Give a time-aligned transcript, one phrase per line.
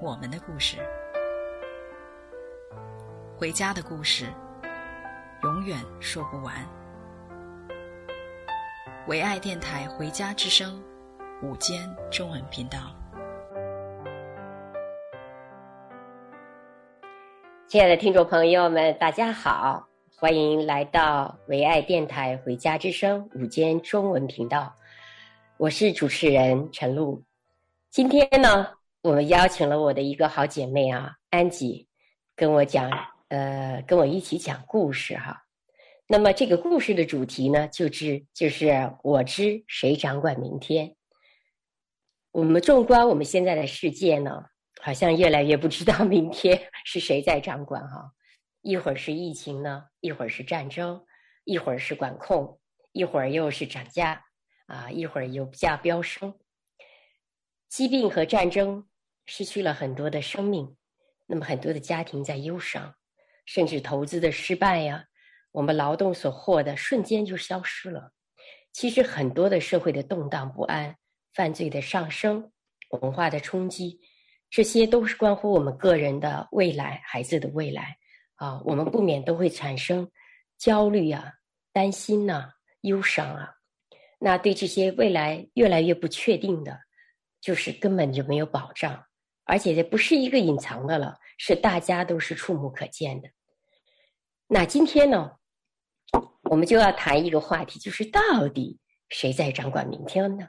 [0.00, 0.76] 我们的故事，
[3.36, 4.26] 回家的故事，
[5.42, 6.54] 永远说不完。
[9.08, 10.80] 唯爱电台《回家之声》
[11.46, 12.78] 午间中文频道，
[17.66, 24.72] 亲爱的听众朋友们，大家好，欢迎来到唯爱电台《回家之声》午间中文频道。
[25.56, 27.24] 我是主持人陈露，
[27.90, 31.86] 今天呢，我们邀请了我的一个好姐妹啊，安吉，
[32.34, 32.90] 跟我讲，
[33.28, 35.44] 呃，跟我一起讲故事哈。
[36.08, 40.96] 那么这个故事的主题呢，就是就是我知谁掌管明天。
[42.32, 44.44] 我们纵观我们现在的世界呢，
[44.82, 48.12] 好像越来越不知道明天 是谁在掌管哈。
[48.62, 51.04] 一会儿是疫情呢，一会儿是战争，
[51.44, 52.58] 一会儿是管控，
[52.90, 54.24] 一会儿又是涨价。
[54.66, 56.34] 啊，一会儿油价飙升，
[57.68, 58.88] 疾病和战争
[59.26, 60.76] 失去了很多的生命，
[61.26, 62.94] 那么很多的家庭在忧伤，
[63.44, 65.04] 甚至投资的失败呀，
[65.52, 68.12] 我们劳动所获的瞬间就消失了。
[68.72, 70.96] 其实很多的社会的动荡不安、
[71.34, 72.50] 犯罪的上升、
[73.00, 74.00] 文化的冲击，
[74.48, 77.98] 这些都是关乎我们个人的未来、孩子的未来
[78.36, 80.10] 啊，我们不免都会产生
[80.56, 81.34] 焦虑啊、
[81.72, 82.50] 担心呐、
[82.80, 83.52] 忧伤啊。
[84.18, 86.80] 那对这些未来越来越不确定的，
[87.40, 89.06] 就是根本就没有保障，
[89.44, 93.28] 而且这不是一个隐藏的了，是大家都是触目可见的。
[94.46, 95.36] 那今天呢，
[96.42, 98.78] 我们就要谈一个话题，就是到底
[99.08, 100.48] 谁在掌管明天呢？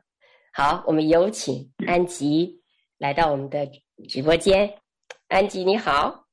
[0.53, 2.61] 好，我们有请安吉
[2.97, 3.69] 来到我们的
[4.07, 4.81] 直播间。
[5.27, 6.25] 安吉你好，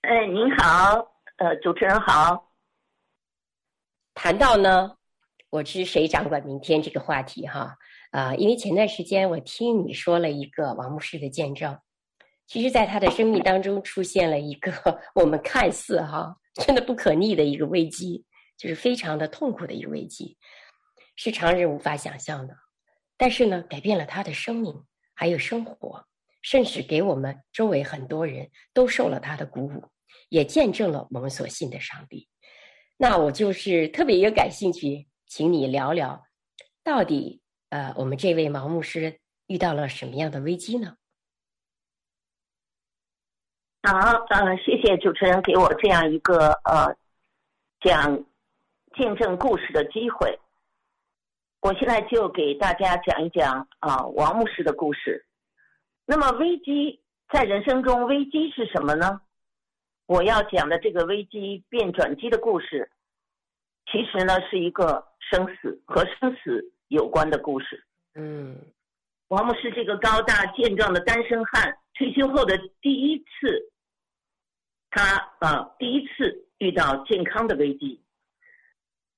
[0.00, 2.52] 哎，您好，呃，主持人好。
[4.14, 4.96] 谈到呢。
[5.50, 7.76] 我知谁掌管明天这个话题哈
[8.12, 11.76] 啊，因为前段时间我听你说了一个王牧师的见证，
[12.46, 14.70] 其实，在他的生命当中出现了一个
[15.14, 18.24] 我们看似哈真的不可逆的一个危机，
[18.58, 20.36] 就是非常的痛苦的一个危机，
[21.16, 22.54] 是常人无法想象的。
[23.16, 24.74] 但是呢，改变了他的生命，
[25.14, 26.04] 还有生活，
[26.42, 29.84] 甚至给我们周围很多人都受了他的鼓舞，
[30.28, 32.28] 也见证了我们所信的上帝。
[32.98, 35.08] 那我就是特别也感兴趣。
[35.26, 36.22] 请你聊聊，
[36.84, 37.40] 到底
[37.72, 40.94] 呃，我们这位毛牧师遇到了什么样的危机呢？
[43.82, 46.94] 好，呃，谢谢主持人给我这样一个呃
[47.80, 48.26] 讲
[48.94, 50.38] 见证故事的机会。
[51.62, 55.24] 我现在就给大家讲一讲啊、王牧师的故事。
[56.04, 57.00] 那么危机
[57.32, 59.22] 在人生中，危机是什么呢？
[60.04, 62.90] 我要讲的这个危机变转机的故事，
[63.90, 65.10] 其实呢是一个。
[65.30, 67.84] 生死和生死有关的故事。
[68.14, 68.56] 嗯，
[69.28, 73.72] 王牧师这个高大健壮的单身汉，退休后的第一次，
[74.90, 78.00] 他啊第一次遇到健康的危机。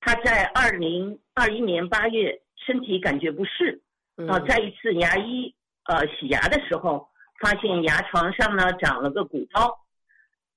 [0.01, 3.83] 他在二零二一年八月身体感觉不适，
[4.29, 5.55] 啊，在一次牙医
[5.85, 7.09] 呃洗牙的时候，
[7.41, 9.85] 发现牙床上呢长了个鼓包，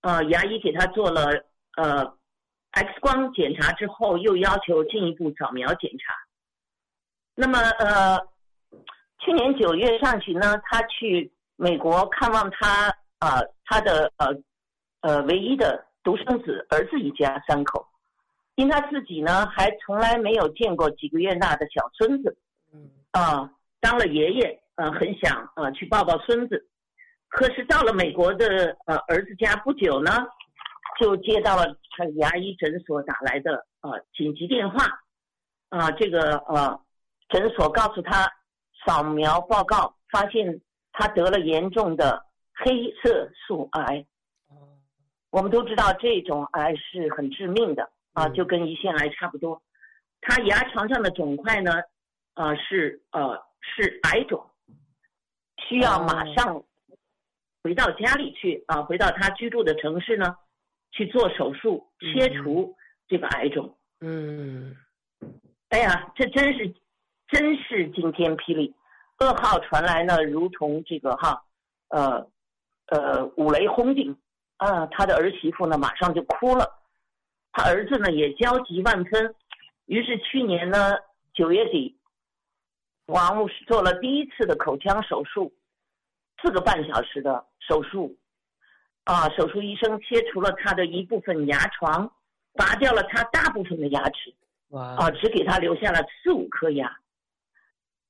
[0.02, 2.16] 呃，牙医给他做了呃。
[2.72, 6.14] X 光检查之后，又要求进一步扫描检查。
[7.40, 8.18] 那么，呃，
[9.20, 12.88] 去年九月上旬呢，他去美国看望他
[13.20, 14.28] 啊、呃，他的呃
[15.02, 17.88] 呃唯一的独生子儿子一家三口，
[18.56, 22.36] 因他自己呢还从来没有见过几个月大的小孙子，
[22.74, 22.90] 嗯。
[23.12, 26.68] 啊、呃，当了爷爷，呃，很想呃去抱抱孙子，
[27.30, 30.12] 可是到了美国的呃儿子家不久呢。
[31.00, 34.84] 就接到了他牙医诊所打来的呃紧急电话，
[35.70, 36.82] 啊、呃，这个呃
[37.30, 38.32] 诊所告诉他
[38.86, 44.06] 扫描报告发现他得了严重的黑色素癌。
[45.30, 49.62] 我们都知道这种癌是很致命的啊，就跟胰腺癌差不多。
[50.22, 51.72] 他牙床上的肿块呢，
[52.36, 54.50] 呃是呃是癌肿，
[55.68, 56.64] 需要马上
[57.64, 60.36] 回到家里去啊，回到他居住的城市呢。
[60.90, 62.74] 去做手术切除
[63.10, 63.78] 这个癌肿。
[64.00, 64.74] 嗯，
[65.70, 66.74] 哎呀，这真是
[67.28, 68.74] 真是惊天霹雳，
[69.20, 71.44] 噩耗传来呢，如同这个哈
[71.90, 72.28] 呃
[72.88, 74.18] 呃五雷轰顶。
[74.60, 76.80] 啊，他的儿媳妇呢马上就哭了，
[77.52, 79.36] 他儿子呢也焦急万分，
[79.86, 80.96] 于是去年呢
[81.32, 81.96] 九月底，
[83.06, 85.54] 王牧师做了第一次的口腔手术，
[86.42, 88.18] 四个半小时的手术，
[89.04, 92.12] 啊，手术医生切除了他的一部分牙床，
[92.56, 94.34] 拔掉了他大部分的牙齿，
[94.70, 96.98] 哇，啊，只给他留下了四五颗牙。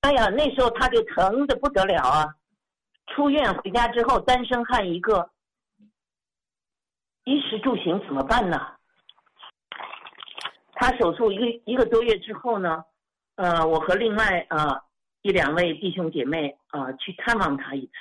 [0.01, 2.35] 哎呀，那时候他就疼的不得了啊！
[3.07, 5.29] 出院回家之后，单身汉一个，
[7.25, 8.75] 衣食住行怎么办呢？
[10.73, 12.85] 他手术一个一个多月之后呢，
[13.35, 14.83] 呃，我和另外啊、呃、
[15.23, 17.91] 一两位弟兄姐妹啊、呃、去探望他一次。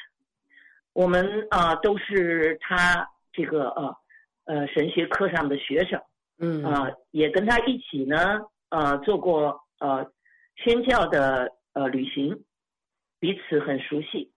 [0.92, 3.96] 我们啊、呃、都是他这个呃
[4.44, 6.00] 呃神学课上的学生，
[6.38, 10.08] 嗯啊、呃，也跟他一起呢呃做过呃
[10.56, 11.52] 宣教的。
[11.76, 12.43] 呃，旅行，
[13.19, 14.32] 彼此很熟悉。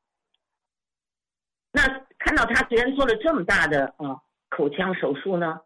[1.72, 1.82] 那
[2.18, 5.58] 看到他虽然做了这么大的啊、呃、口腔手术呢，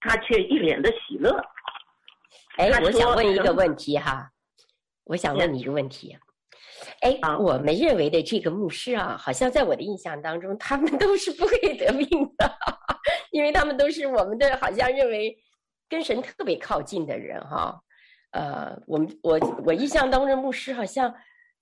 [0.00, 1.30] 他却一脸的喜乐。
[2.56, 4.32] 哎，我想问一个问题哈，
[5.04, 6.16] 我想问你一个问题。
[7.02, 12.08] 哎，我们认为的这个牧师啊，好像在我的印象当中，他们都是不会得病
[12.38, 12.58] 的，
[13.30, 15.36] 因为他们都是我们的，好像认为
[15.86, 17.78] 跟神特别靠近的人哈。
[18.32, 21.14] 呃，我们我我印象当中，牧师好像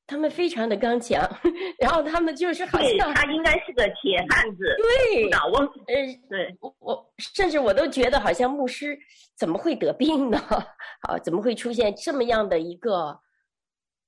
[0.07, 1.21] 他们非常的刚强，
[1.79, 5.95] 然后他们就是好像他应该是个铁汉子，对，老翁，呃，
[6.29, 8.99] 对，我我甚至我都觉得好像牧师
[9.37, 10.39] 怎么会得病呢？
[11.09, 13.19] 啊，怎么会出现这么样的一个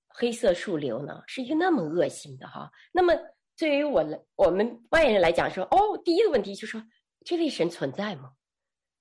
[0.08, 1.22] 黑色素瘤呢？
[1.26, 2.70] 是一个那么恶性的哈。
[2.92, 3.12] 那么
[3.56, 4.04] 对于我
[4.36, 6.82] 我们外人来讲说，哦，第一个问题就是说，
[7.24, 8.30] 这位神存在吗？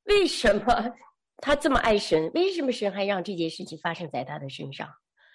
[0.05, 0.93] 为什么？
[1.41, 4.87] 他这么爱神，为什么神还让这件事情发生在他的身上？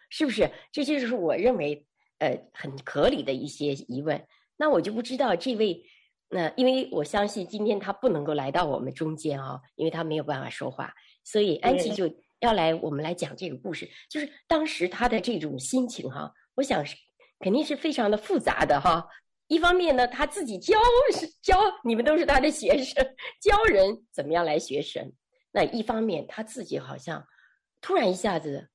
[0.08, 0.48] 是不是？
[0.70, 1.84] 这就是我认为
[2.18, 4.24] 呃很合理的一些疑问。
[4.56, 5.82] 那我就不知道这位，
[6.30, 10.94] 那、呃、因为我相信今天他不能够来到我们中间啊、哦，因为他没有办法说话，
[11.24, 12.08] 所以安琪就
[12.38, 16.96] 要来我们来讲这个故事，就是当时他的这种心情哈，我想是
[17.40, 19.06] 肯定是非常的复杂的哈。
[19.48, 20.78] 一方面呢，他自己教
[21.42, 23.04] 教你们都是他的学生，
[23.40, 25.12] 教人怎么样来学神。
[25.56, 27.26] 那一方面，他自己好像
[27.80, 28.68] 突然一下子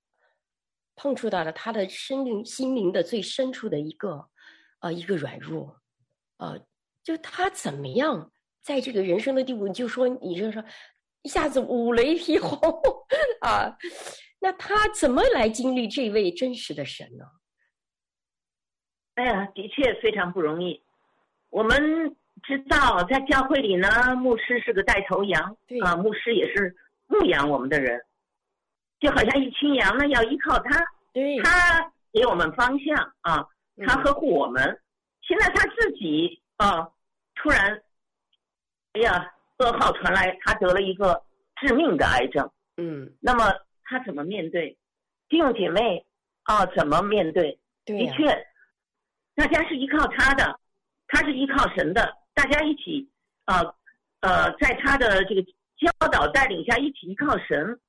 [0.96, 4.28] 碰触到了他的生灵、心灵的最深处的一个、
[4.80, 5.80] 呃、一个软弱，
[6.38, 6.60] 呃，
[7.04, 8.32] 就他怎么样
[8.64, 10.64] 在这个人生的地步，就说你就说
[11.22, 12.58] 一下子五雷劈轰
[13.46, 13.78] 啊，
[14.40, 17.26] 那他怎么来经历这位真实的神呢？
[19.14, 20.84] 哎呀，的确非常不容易，
[21.52, 22.18] 我们。
[22.44, 26.76] 知道，在教会里呢，牧师是个带头羊，对啊，牧师也是
[27.08, 28.02] 牧养我们的人，
[29.00, 30.84] 就好像一群羊呢，要依靠他，
[31.14, 33.48] 对，他给我们方向啊，
[33.86, 34.64] 他呵护我们。
[34.64, 34.80] 嗯、
[35.22, 36.90] 现在他自己啊，
[37.36, 37.82] 突然，
[38.94, 41.24] 哎呀，噩耗传来，他得了一个
[41.62, 42.50] 致命的癌症。
[42.78, 43.52] 嗯，那么
[43.84, 44.78] 他怎么面对？
[45.30, 46.06] 弟兄姐妹
[46.44, 47.58] 啊，怎么面对？
[47.86, 48.48] 对啊、的确，
[49.36, 50.60] 大家是依靠他的，
[51.08, 52.18] 他是依靠神的。
[52.34, 53.10] 大家一起，
[53.46, 53.76] 呃，
[54.22, 57.80] 呃，在他的这个教导带领下，一起依靠神。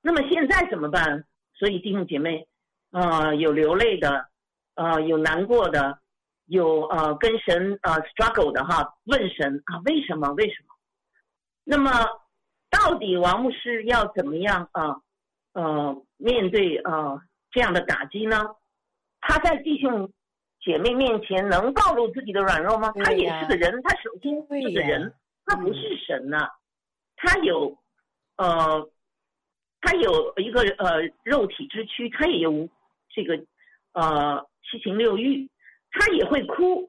[0.00, 1.24] 那么现在怎么办？
[1.54, 2.46] 所以弟兄姐妹，
[2.92, 4.28] 呃，有流泪的，
[4.74, 5.98] 呃，有难过的，
[6.46, 10.32] 有呃跟神、呃、struggle 的哈，问神啊，为什么？
[10.34, 10.74] 为什么？
[11.64, 11.90] 那么
[12.70, 14.96] 到底王牧师要怎么样啊？
[15.54, 17.20] 呃，面对、呃、
[17.50, 18.56] 这样的打击呢？
[19.20, 20.12] 他在弟兄。
[20.64, 22.92] 姐妹面前能暴露自己的软弱吗？
[23.04, 25.12] 他也是个人，他首先是个人，
[25.44, 26.50] 他不是神呐、啊。
[27.16, 27.76] 他有，
[28.36, 28.88] 呃，
[29.80, 32.68] 他有一个呃肉体之躯，他也有
[33.12, 33.34] 这个
[33.92, 35.48] 呃七情六欲，
[35.90, 36.88] 他也会哭，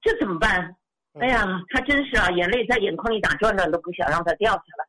[0.00, 0.76] 这怎么办？
[1.20, 4.86] 哎呀，他真是啊，眼泪在眼眶里打转转，都不想让它掉下来。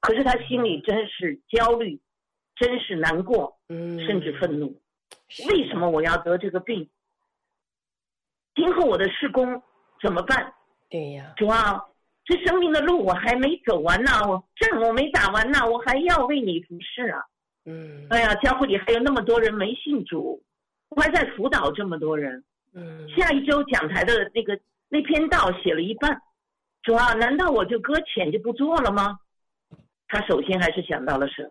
[0.00, 2.00] 可是他心里真是焦虑，
[2.56, 4.80] 真是难过，甚至愤怒。
[5.48, 6.88] 为什么我要得这个病？
[8.54, 9.62] 今后我的事工
[10.00, 10.52] 怎么办？
[10.90, 11.82] 对呀，主啊，
[12.24, 17.24] 这生命的路我还没走完呢，我仗我没打完呢，我还要为你服侍啊。
[17.64, 18.06] 嗯。
[18.10, 20.42] 哎呀，教会里还有那么多人没信主，
[20.90, 22.44] 我还在辅导这么多人。
[22.74, 23.08] 嗯。
[23.10, 26.20] 下一周讲台的那个那篇道写了一半，
[26.82, 29.18] 主啊，难道我就搁浅就不做了吗？
[30.08, 31.50] 他首先还是想到了神，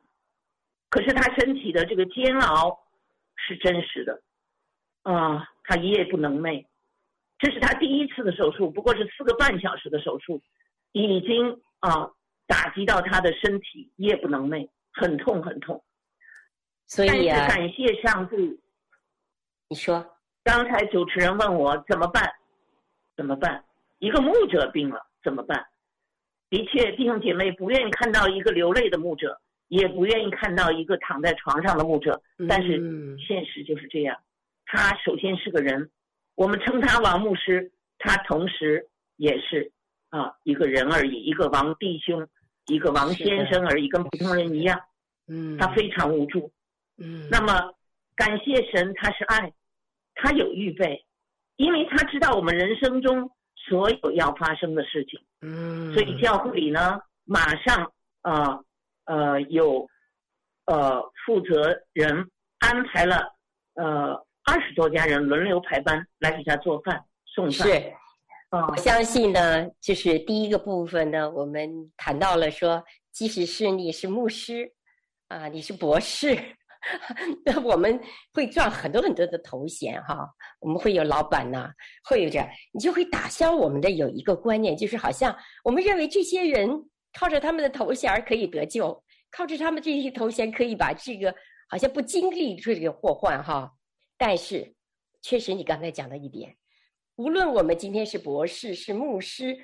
[0.89, 2.79] 可是他身体的这个煎熬
[3.35, 4.21] 是真实的，
[5.01, 6.63] 啊，他一夜不能寐。
[7.41, 10.43] 这是他第一次的手术，不过是四个半小时的手术，
[10.91, 12.11] 已经啊
[12.45, 15.83] 打击到他的身体，夜不能寐，很痛很痛。
[16.85, 18.35] 所以啊，感谢上帝。
[19.69, 20.05] 你说，
[20.43, 22.31] 刚才主持人问我怎么办，
[23.15, 23.63] 怎么办？
[23.97, 25.65] 一个牧者病了怎么办？
[26.51, 32.21] 的确，弟兄姐妹不愿意看到一个流泪的牧者，也不愿意看到一个躺在床上的牧者。
[32.47, 34.19] 但是现实就是这样，
[34.65, 35.89] 他首先是个人，
[36.35, 39.71] 我们称他王牧师，他同时也是
[40.09, 42.27] 啊一个人而已，一个王弟兄，
[42.67, 44.79] 一个王先生而已，跟普通人一样。
[45.27, 46.51] 嗯，他非常无助。
[46.97, 47.73] 嗯，那么
[48.15, 49.53] 感谢神，他是爱，
[50.15, 51.05] 他有预备，
[51.57, 53.31] 因为他知道我们人生中。
[53.63, 58.65] 所有要发生的事情，嗯，所以教会里呢，马上呃
[59.05, 59.87] 呃有
[60.65, 63.35] 呃负责人安排了
[63.75, 67.67] 呃二十多家人轮流排班来给他做饭送饭。
[67.67, 67.93] 是，
[68.51, 74.71] 哦，我相信呢，就是第一个部分呢，我们谈到了说，即使是你是牧师
[75.27, 76.37] 啊，你是博士。
[77.45, 78.01] 那我们
[78.33, 80.27] 会赚很多很多的头衔哈，
[80.59, 81.71] 我们会有老板呐、啊，
[82.09, 86.67] 会有这样，你就会打消我们的有一个观念，就是好像我们认为这些人
[87.13, 91.31] 靠着他们的头衔可以得救，靠着他们这些头衔可以把这个
[91.69, 93.71] 好像不经历这个祸患哈。
[94.23, 94.75] 但是，
[95.19, 96.55] 确实你刚才讲的一点，
[97.15, 99.57] 无论我们今天是博士、是牧师、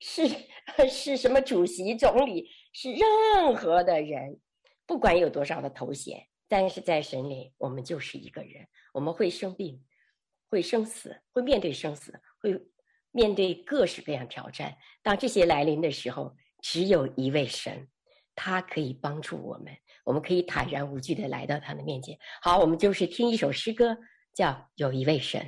[0.00, 0.26] 是
[0.88, 4.40] 是什么主席、总理，是任何的人，
[4.86, 6.26] 不管有多少的头衔。
[6.48, 9.84] 但是在神里，我们就是一个人，我们会生病，
[10.48, 12.58] 会生死，会面对生死，会
[13.10, 14.74] 面对各式各样挑战。
[15.02, 17.86] 当这些来临的时候，只有一位神，
[18.34, 19.76] 他可以帮助我们，
[20.08, 22.16] 我们可以坦然无惧的来到他的面前。
[22.40, 23.98] 好，我们就是听一首诗歌，
[24.32, 25.38] 叫《有一位神》。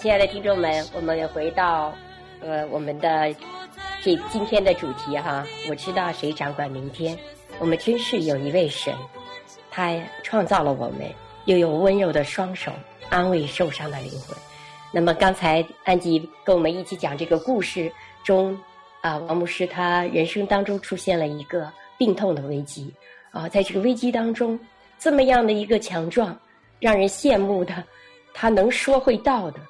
[0.00, 1.92] 亲爱的听众们，我们回到
[2.40, 3.34] 呃我们的
[4.02, 5.46] 这今天的主题哈。
[5.68, 7.14] 我知道谁掌管明天。
[7.58, 8.94] 我们真是有一位神，
[9.70, 11.00] 他创造了我们，
[11.44, 12.72] 又有温柔的双手
[13.10, 14.34] 安慰受伤的灵魂。
[14.90, 17.92] 那么刚才安吉跟我们一起讲这个故事
[18.24, 18.58] 中，
[19.02, 22.90] 啊，王牧师他人生当中出现了一个病痛的危机
[23.32, 24.58] 啊，在这个危机当中，
[24.98, 26.34] 这么样的一个强壮、
[26.78, 27.84] 让人羡慕的，
[28.32, 29.60] 他能说会道的。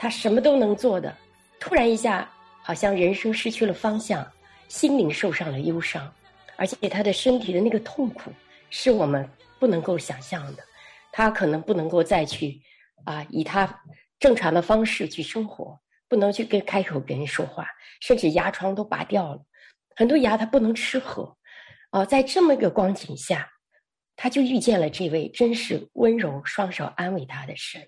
[0.00, 1.14] 他什么都能做的，
[1.60, 2.26] 突然一下，
[2.62, 4.26] 好像人生失去了方向，
[4.66, 6.10] 心灵受上了忧伤，
[6.56, 8.32] 而且他的身体的那个痛苦
[8.70, 9.28] 是我们
[9.58, 10.64] 不能够想象的。
[11.12, 12.62] 他可能不能够再去
[13.04, 13.78] 啊，以他
[14.18, 17.68] 正常的方式去生活，不能去跟开口跟人说话，
[18.00, 19.42] 甚至牙床都拔掉了，
[19.96, 21.36] 很多牙他不能吃喝。
[21.90, 23.46] 啊，在这么一个光景下，
[24.16, 27.86] 他就遇见了这位真是温柔双手安慰他的神，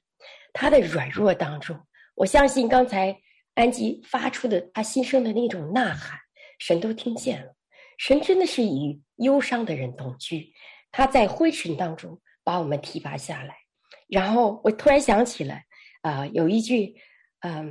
[0.52, 1.74] 他的软弱当中。
[2.14, 3.16] 我相信刚才
[3.54, 6.18] 安吉发出的他心声的那种呐喊，
[6.58, 7.54] 神都听见了。
[7.98, 10.52] 神真的是与忧伤的人同居，
[10.90, 13.56] 他在灰尘当中把我们提拔下来。
[14.08, 15.64] 然后我突然想起来，
[16.02, 16.94] 啊、有一句，
[17.40, 17.66] 嗯、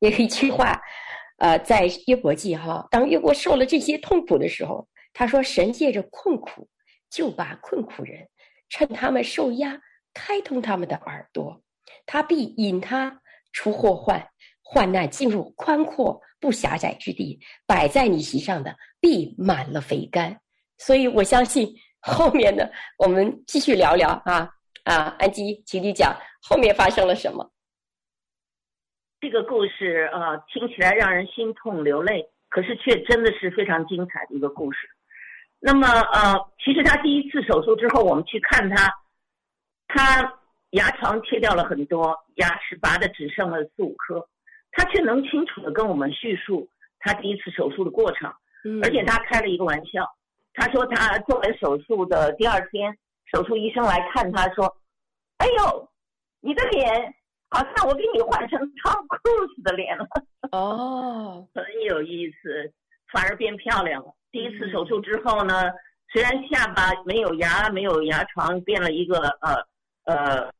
[0.00, 0.80] 呃，有一句话，
[1.38, 6.68] 呃，在约伯记哈，当约伯受了这些痛苦的时候，他说：“神借着困苦，
[7.10, 8.28] 就把困苦人，
[8.68, 9.80] 趁他们受压，
[10.14, 11.61] 开通他们的耳朵。”
[12.06, 13.20] 他必引他
[13.52, 14.26] 出祸患，
[14.62, 20.36] 患难进入宽阔不狭窄之地，摆在你席上的必满了肥甘。
[20.78, 21.68] 所以我相信
[22.00, 24.48] 后面的我们继续聊聊啊
[24.84, 27.48] 啊，安吉，请你讲后面发生了什么。
[29.20, 34.78] 这个故事啊，听起来让人心痛流泪，可是却真的是非常精彩的一个故事。
[35.60, 36.34] 那么呃，
[36.64, 38.92] 其实他第一次手术之后，我们去看他，
[39.86, 40.38] 他。
[40.72, 44.26] 牙床切掉了很多，牙齿拔的只剩了四五颗，
[44.72, 48.32] 他却能清楚的跟我们叙述他第一次手术的过程，
[48.82, 50.08] 而且他开了一个玩笑，
[50.54, 52.96] 他说他做完手术的第二天，
[53.32, 54.64] 手术医生来看他说
[55.38, 55.88] ：“哎呦，
[56.40, 57.14] 你的脸
[57.50, 60.06] 好像我给你换成 Tom Cruise 的脸了。”
[60.52, 62.72] 哦， 很有意思，
[63.12, 64.14] 反而变漂亮了。
[64.30, 65.70] 第一次手术之后呢，
[66.10, 69.66] 虽然下巴没有牙，没有牙床，变了一个呃
[70.06, 70.50] 呃。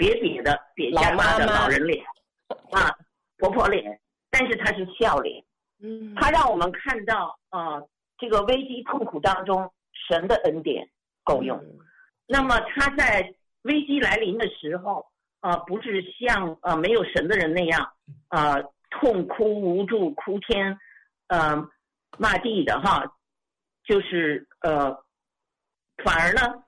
[0.00, 2.02] 瘪瘪的瘪下巴的老人脸，
[2.72, 2.90] 啊，
[3.36, 5.44] 婆婆脸，但是她是笑脸，
[5.82, 7.82] 嗯，他让我们看到啊，
[8.16, 9.70] 这个危机痛苦当中
[10.08, 10.88] 神的恩典
[11.22, 11.58] 够用。
[11.58, 11.78] 嗯、
[12.26, 13.34] 那么他在
[13.64, 15.04] 危机来临的时候，
[15.42, 17.92] 呃，不是像呃、啊、没有神的人那样
[18.30, 20.78] 呃痛哭无助哭天，
[21.28, 21.68] 呃
[22.16, 23.04] 骂地的哈，
[23.84, 25.04] 就是呃，
[26.02, 26.64] 反而呢，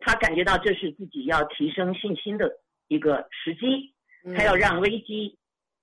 [0.00, 2.60] 他感觉到这是自己要提升信心的。
[2.88, 3.94] 一个时机，
[4.36, 5.38] 他要让危机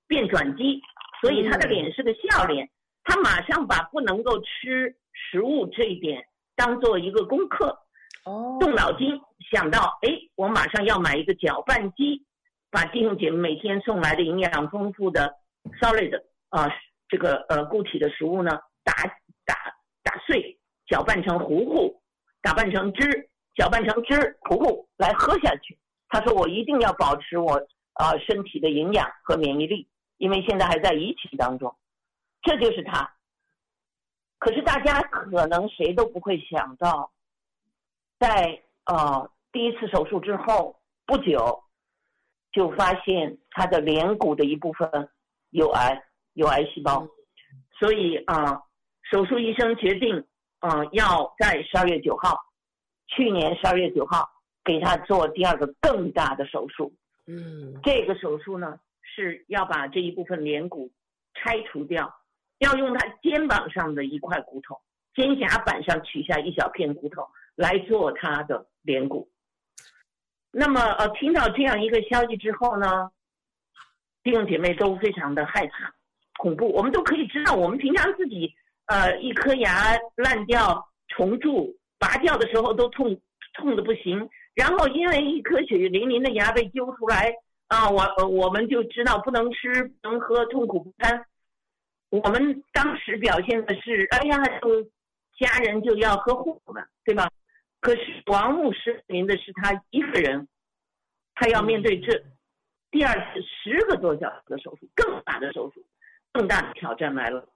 [0.07, 0.81] 变转机，
[1.21, 2.69] 所以他的脸是个笑脸。
[3.03, 6.23] 他马上把不能够吃食物这一点
[6.55, 7.75] 当做一个功课，
[8.25, 9.19] 哦，动脑筋
[9.51, 12.23] 想到，哎，我马上要买一个搅拌机，
[12.69, 15.33] 把弟兄姐妹每天送来的营养丰富的
[15.81, 16.15] solid
[16.49, 16.71] 啊、呃，
[17.09, 18.51] 这个呃固体的食物呢，
[18.83, 18.93] 打
[19.45, 19.55] 打
[20.03, 22.01] 打碎，搅拌成糊糊，
[22.41, 25.77] 打拌成汁，搅拌成汁糊糊来喝下去。
[26.13, 27.53] 他说：“我一定要保持我
[27.93, 31.73] 啊、呃、身体的营养和免疫力，因为现在还在疫情当中。
[32.41, 33.15] 这就是他。
[34.37, 37.13] 可是大家可能谁都不会想到，
[38.19, 41.63] 在呃第一次手术之后不久，
[42.51, 45.09] 就发现他的脸骨的一部分
[45.51, 47.07] 有癌，有癌细胞。
[47.79, 48.63] 所以啊、呃，
[49.09, 50.17] 手术医生决定，
[50.59, 52.37] 嗯、呃，要在十二月九号，
[53.07, 54.27] 去年十二月九号。”
[54.63, 56.93] 给他做第二个更大的手术，
[57.25, 60.91] 嗯，这个手术呢是要把这一部分脸骨
[61.33, 62.13] 拆除掉，
[62.59, 64.79] 要用他肩膀上的一块骨头，
[65.15, 69.29] 肩胛板上取下一小片骨头来做他的脸骨。
[70.51, 73.09] 那么呃，听到这样一个消息之后呢，
[74.21, 75.91] 弟兄姐妹都非常的害怕、
[76.37, 76.71] 恐怖。
[76.73, 78.53] 我们都可以知道，我们平常自己
[78.85, 83.19] 呃一颗牙烂掉、重蛀、拔掉的时候都痛
[83.53, 84.29] 痛的不行。
[84.53, 87.33] 然后因为一颗血淋淋的牙被揪出来
[87.67, 91.25] 啊，我我们就知道不能吃不能喝，痛苦不堪。
[92.09, 94.37] 我们当时表现的是，哎呀，
[95.39, 97.29] 家人就要呵护我们，对吧？
[97.79, 100.49] 可是王牧师您的是他一个人，
[101.33, 102.21] 他要面对这
[102.91, 105.81] 第二次十个多小时的手术，更大的手术，
[106.33, 107.47] 更大的挑战来了。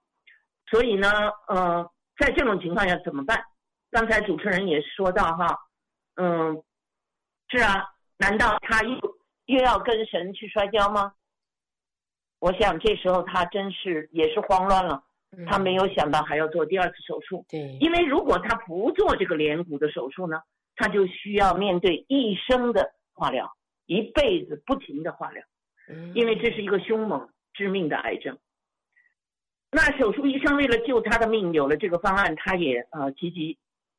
[0.71, 1.12] 所以呢，
[1.49, 3.43] 呃，在这种情况下怎么办？
[3.91, 5.60] 刚才主持人也说到哈，
[6.15, 6.63] 嗯。
[7.55, 7.85] 是啊，
[8.17, 11.13] 难道他又又要跟神去摔跤吗？
[12.39, 15.03] 我想这时候他真是也是慌乱了，
[15.47, 17.45] 他没有想到还要做第二次手术。
[17.49, 20.41] 对，因为如果他不做这个脸骨的手术呢，
[20.75, 25.43] 他就需要面对一生的化疗，一辈子不停的化疗，
[26.13, 28.37] 因为这是一个凶猛致命的癌症。
[29.71, 33.57] 那手术医生为了救他的命，有了这个方案，他也呃积极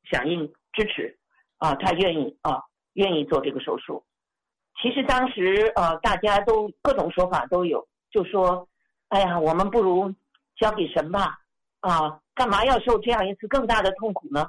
[0.09, 1.17] 响应支持，
[1.57, 2.63] 啊、呃，他愿意啊、呃，
[2.97, 4.03] 愿意做这个手术。
[4.81, 8.67] 其实当时呃大家都各种说法都有，就说，
[9.09, 10.13] 哎呀，我们不如
[10.57, 11.39] 交给神吧，
[11.79, 14.45] 啊、干嘛要受这样一次更大的痛苦呢？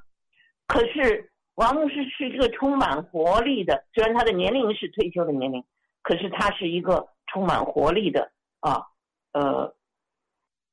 [0.67, 5.65] 可是王牧师是一个充满活力的，虽然他的年龄是退休的年龄，
[6.03, 8.31] 可是他是一个充满活力的
[8.61, 8.87] 啊，
[9.33, 9.75] 呃，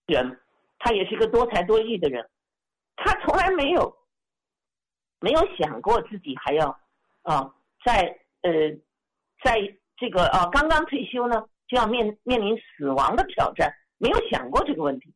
[0.07, 0.39] 人。
[0.77, 2.29] 他也是一个多才多艺的人，
[2.95, 3.97] 他从来没有
[5.19, 6.77] 没有想过自己还要
[7.23, 7.54] 啊，
[7.85, 8.51] 在呃，
[9.43, 9.61] 在
[9.95, 15.13] 这个啊刚刚退休呢，就要面面临死亡的挑战，没有想过这个问题，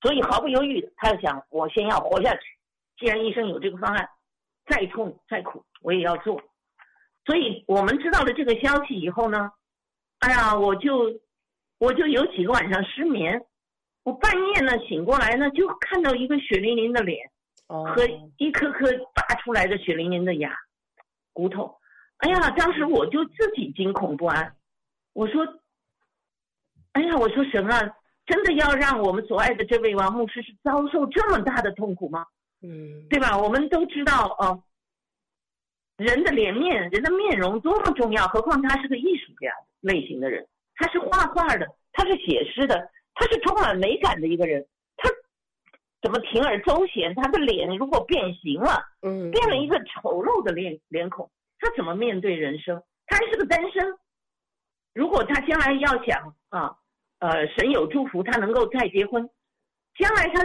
[0.00, 2.40] 所以毫不犹豫的，他就想我先要活下去。
[2.96, 4.08] 既然医生有这个方案，
[4.68, 6.40] 再痛再苦我也要做。
[7.24, 9.50] 所以我们知道了这个消息以后呢，
[10.20, 11.20] 哎呀，我就
[11.78, 13.44] 我就有几个晚上失眠。
[14.04, 17.28] 我半夜呢醒过来呢，就看到一个血淋淋的脸，
[17.66, 18.06] 和
[18.38, 20.54] 一颗颗拔出来的血淋淋的牙
[21.32, 21.76] 骨头。
[22.18, 24.56] 哎呀，当时我就自己惊恐不安。
[25.12, 25.46] 我说
[26.92, 32.26] ：“哎呀，我说神啊，真的要让我们所爱的这位王牧师是遭受这么大的痛苦吗？
[32.62, 33.36] 嗯，对吧？
[33.36, 34.62] 我们都知道啊、呃，
[36.04, 39.50] 人的脸面、人的面容多么重要，何况他是个艺术家
[39.80, 44.62] 类型的人，他是画画的，他是写诗的。”他是充满美感的一个人，
[44.98, 45.08] 他
[46.02, 47.14] 怎么铤而走险？
[47.14, 52.82] 他的脸如果变形了，嗯，变了一个丑陋的脸脸孔，他怎么面对人生？
[53.06, 53.98] 他还是个单身，
[54.94, 56.76] 如果他将来要想啊，
[57.18, 59.28] 呃，神有祝福，他能够再结婚，
[59.98, 60.42] 将来他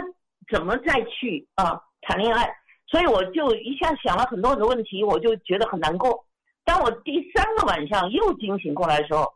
[0.50, 2.54] 怎么再去啊谈恋爱？
[2.86, 6.26] 所以我就一下想了很多很多问题，我就觉得很难过。
[6.64, 9.32] 当我第三个晚上又惊醒过来的时候，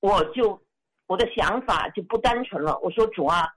[0.00, 0.62] 我就。
[1.08, 2.78] 我的想法就不单纯了。
[2.80, 3.48] 我说主啊，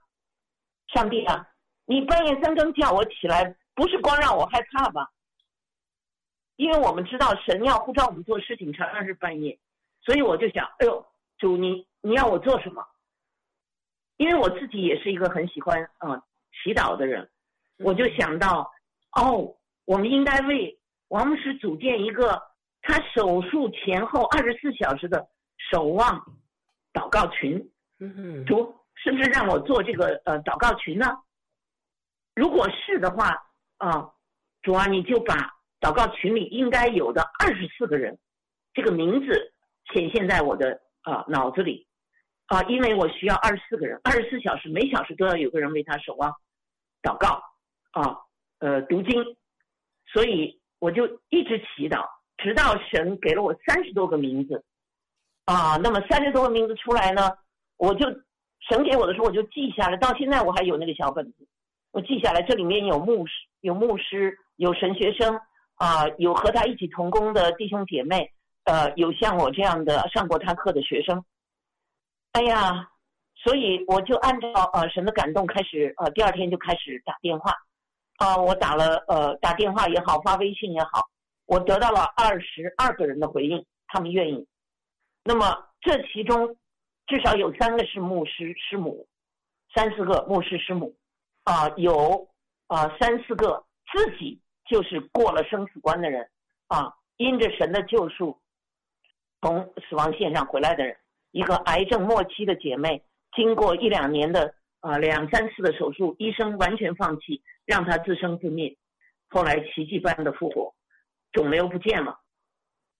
[0.94, 1.46] 上帝啊，
[1.84, 5.10] 你半夜三更叫我起来，不是光让我害怕吧？
[6.56, 9.58] 因为我们知道神要呼召我们做事情，常常是半夜，
[10.00, 11.06] 所以我就想，哎呦，
[11.38, 12.86] 主你你要我做什么？
[14.16, 17.30] 因为我自己也是一个很喜欢嗯、呃、祈祷的人，
[17.78, 18.70] 我就想到，
[19.12, 22.42] 哦，我们应该为王牧师组建一个
[22.82, 25.28] 他手术前后二十四小时的
[25.70, 26.22] 守望。
[26.94, 27.58] 祷告群，
[28.46, 31.06] 主是不是让我做这个呃祷告群呢？
[32.34, 33.30] 如果是的话，
[33.78, 34.10] 啊，
[34.60, 35.34] 主啊，你就把
[35.82, 38.16] 祷告群里应该有的二十四个人，
[38.72, 39.52] 这个名字
[39.92, 41.86] 显现在我的啊脑子里，
[42.46, 46.32] 啊，因为我需要二十四个人，二十四小时每小时都要有个人为他守望、
[47.02, 47.42] 祷告，
[47.90, 48.16] 啊，
[48.60, 49.22] 呃，读经，
[50.06, 52.06] 所以我就一直祈祷，
[52.38, 54.64] 直到神给了我三十多个名字。
[55.44, 57.28] 啊，那么三十多个名字出来呢，
[57.76, 58.06] 我就
[58.60, 61.48] 神给我的时候我就记下来，到现在我还有那个小本子，
[61.90, 62.40] 我记下来。
[62.42, 65.40] 这里面有牧师，有牧师，有神学生，
[65.76, 68.32] 啊，有和他一起同工的弟兄姐妹，
[68.64, 71.24] 呃，有像我这样的上过他课的学生。
[72.32, 72.90] 哎呀，
[73.34, 77.52] 所以我就按照呃神的感动开始，呃，第二天就开始打电话，
[78.18, 81.08] 啊，我打了呃打电话也好，发微信也好，
[81.46, 84.46] 我得到了二十二个人的回应，他们愿意。
[85.24, 86.56] 那么这其中
[87.06, 89.06] 至少有三个是牧师师母，
[89.74, 90.94] 三四个牧师师母，
[91.44, 92.28] 啊、有
[92.66, 96.28] 啊、呃、三四个自己就是过了生死关的人，
[96.68, 98.40] 啊，因着神的救赎
[99.40, 100.96] 从死亡线上回来的人，
[101.30, 103.02] 一个癌症末期的姐妹，
[103.34, 108.76] 经过一两年的啊、两三次的手术，医生完全放弃，让她自生自灭，
[109.28, 110.74] 后来奇迹般的复活，
[111.32, 112.20] 肿瘤不见了，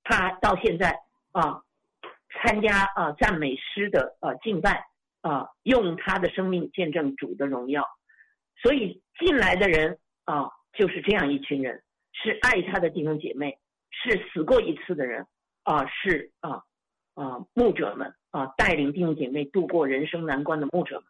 [0.02, 1.00] 她到现在
[1.32, 1.62] 啊。
[2.34, 4.86] 参加啊赞美诗的啊敬拜
[5.20, 7.86] 啊，用他的生命见证主的荣耀，
[8.62, 11.82] 所以进来的人啊就是这样一群人，
[12.12, 13.58] 是爱他的弟兄姐妹，
[13.90, 15.26] 是死过一次的人
[15.64, 16.62] 啊，是啊
[17.14, 21.04] 啊牧者们啊带领弟兄姐妹度过人生难关的牧者们，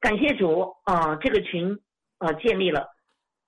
[0.00, 1.78] 感谢主啊这个群
[2.18, 2.88] 啊建立了，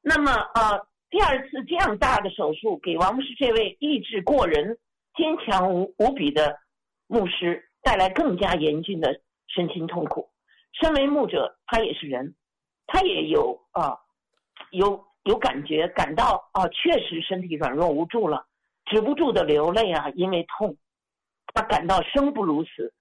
[0.02, 0.78] 那么啊
[1.10, 4.78] 第二次这样大的手术给王牧师这位意志过人、
[5.16, 6.58] 坚强无无比的。
[7.12, 10.30] 牧师带来更加严峻的身心痛苦。
[10.80, 12.36] 身为牧者，他也是人，
[12.86, 13.98] 他也有啊，
[14.70, 18.44] 有有感觉，感到啊，确实身体软弱无助了，
[18.86, 20.76] 止不住的流泪啊，因为痛，
[21.54, 22.92] 他感到生不如死。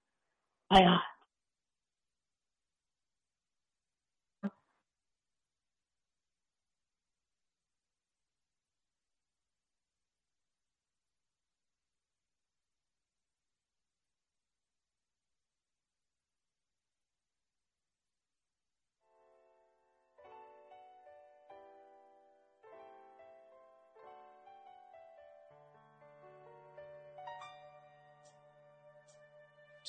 [0.68, 1.02] 哎呀！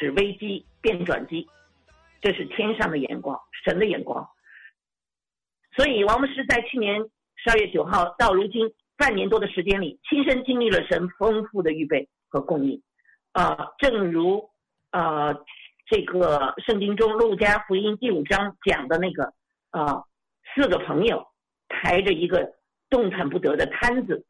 [0.00, 1.46] 使危机变转机，
[2.22, 4.26] 这是天上的眼光，神的眼光。
[5.76, 6.98] 所以王牧师在去年
[7.36, 12.82] 十二月九号到如今半年多的时间里，亲身经历了神丰富的预备和供应。
[13.32, 14.48] 啊、正如
[14.90, 15.36] 啊。
[15.92, 19.34] 这个圣经中路加福音第五章讲的那个
[19.70, 20.04] 啊、
[20.54, 21.26] 四个朋友
[21.68, 22.52] 抬着一个
[22.88, 24.24] 动弹不得的瘫子，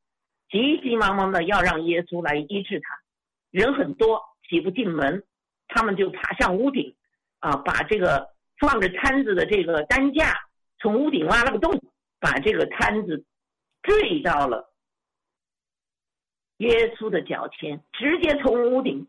[0.51, 2.99] 急急忙忙的要让耶稣来医治他。
[3.51, 5.23] 人很多，挤不进门，
[5.71, 6.95] 他们就爬上屋顶，
[7.39, 8.29] 啊，把这个
[8.59, 10.35] 放着摊子的这个担架
[10.79, 11.83] 从屋顶挖了个洞，
[12.19, 13.25] 把这个摊子
[13.83, 14.73] 坠到了
[16.59, 19.07] 耶稣的脚前，直接从屋顶。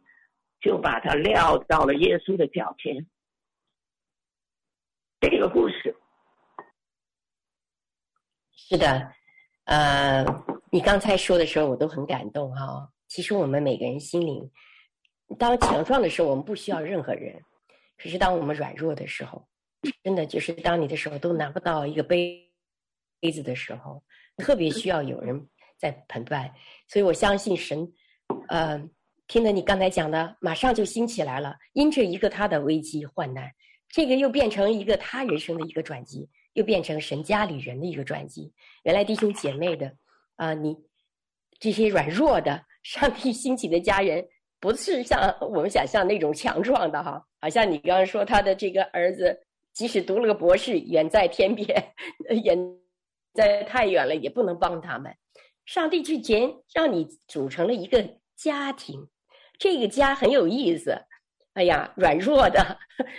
[0.63, 3.08] 就把他撂到了耶稣的脚前。
[5.19, 5.97] 这个故事
[8.54, 9.12] 是的，
[9.63, 10.24] 呃，
[10.71, 14.52] 你刚才说的时候，我都很感动哈、其实我们每个人心灵，
[15.38, 17.36] 当强壮的时候，我们不需要任何人；
[17.98, 19.48] 可是当我们软弱的时候，
[20.04, 22.50] 真的就是当你的手都拿不到一个杯
[23.20, 24.04] 杯子的时候，
[24.38, 26.54] 特别需要有人在陪伴。
[26.88, 27.91] 所以我相信神，
[28.48, 28.89] 呃。
[29.28, 31.56] 听了你刚才讲的，马上就兴起来了。
[31.72, 33.50] 因着一个他的危机患难，
[33.88, 38.52] 这个又变成一个他人生的一个转机，又变成神家里人的一个转机。
[38.84, 39.96] 原来弟兄姐妹的，
[40.36, 40.76] 啊、你
[41.62, 44.28] 这些软弱的，上帝兴起的家人，
[44.62, 47.21] 不是像我们想象那种强壮的哈。
[47.41, 49.38] 好像你刚刚说他的这个儿子，
[49.74, 51.67] 即使读了个博士，远在天边，
[52.45, 52.58] 远
[53.34, 55.13] 在太远了，也不能帮他们。
[55.65, 59.08] 上帝之前让你组成了一个家庭。
[59.58, 60.95] 这个家很有意思，
[61.54, 62.78] 哎呀，软弱的、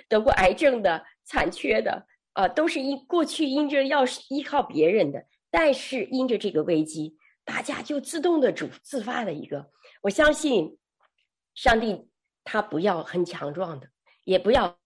[0.09, 9.69] 得过癌症的、残缺的，啊，都是因过去因着要依靠别人的，但是因着这个危机，大家就自动的主自发的一个。
[10.03, 10.79] 我相信，
[11.55, 12.09] 上帝
[12.45, 13.89] 他不要很强壮的，
[14.25, 14.77] 也不要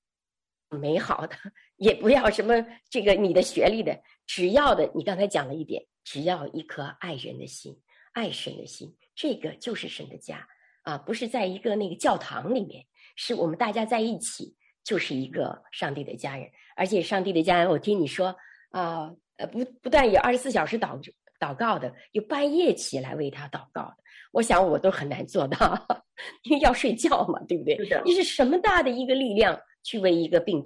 [0.70, 1.36] 美好的，
[1.76, 2.54] 也不要什么
[2.90, 7.80] 这个你的学历的，只要的你刚才讲了一点，只要一颗爱人的心、
[8.12, 10.46] 爱神的心，这个就是神的家。
[10.82, 16.48] 啊，不是在一个那个教堂里面，是我们大家在一起，就是一个上帝的家人。
[16.76, 18.28] 而且上帝的家人，我听你说
[18.70, 20.96] 啊，呃，不不但有二十四小时祷
[21.38, 23.96] 祷告的，有半夜起来为他祷告的。
[24.32, 25.86] 我想我都很难做到，
[26.44, 27.76] 因为要睡觉嘛，对不对？
[28.04, 30.62] 你是什么大的一个力量去为一个病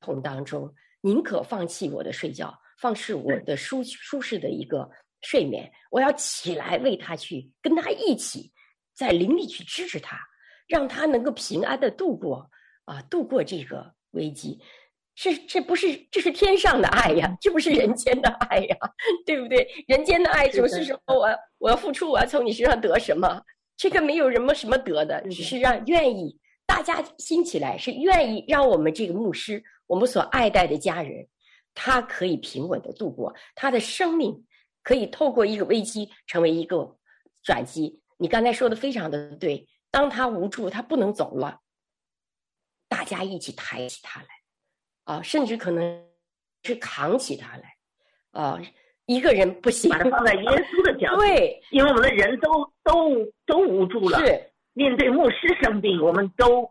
[0.00, 8.52] 痛当中，宁可放弃我的睡觉，放弃我的舒舒适的一个睡眠，我要起来为他去跟他一起。
[8.94, 10.18] 在灵里去支持他，
[10.68, 12.50] 让他能够平安的度过
[12.84, 14.60] 啊，度过这个危机。
[15.14, 18.76] 是，这不是，这是天上的爱呀，这不是人间的爱呀，
[19.26, 19.66] 对不对？
[19.86, 23.40] 人间的爱就是说，我我要付出，我要从你身上得什么？
[23.76, 31.26] 这个没有什么什么得的，只是让愿意大家兴起来，是愿意让我们这个牧师，我们所爱戴的家人，
[31.74, 34.46] 他可以平稳的度过他的生命，
[34.82, 36.96] 可以透过一个危机成为一个
[37.42, 38.00] 转机。
[38.18, 41.58] 你刚才说的非常的对，当他无助，他不能走了，
[42.88, 44.28] 大家一起抬起他来，
[45.04, 46.04] 啊，甚至可能
[46.62, 47.76] 是扛起他来，
[48.30, 48.60] 啊，
[49.06, 56.70] 一个人不行，把它放在耶稣的脚，对，因为我们的人都都都无助了，是面对牧师生病，我们都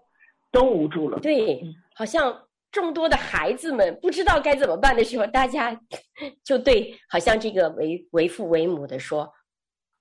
[0.51, 1.61] 都无助了，对，
[1.93, 5.77] 好像众多的孩子们不知道该怎么办的时候，大家
[6.43, 9.31] 就对，好像这个为为父为母的说，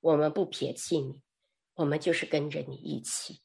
[0.00, 1.20] 我们不撇弃你，
[1.74, 3.40] 我们就是跟着你一起。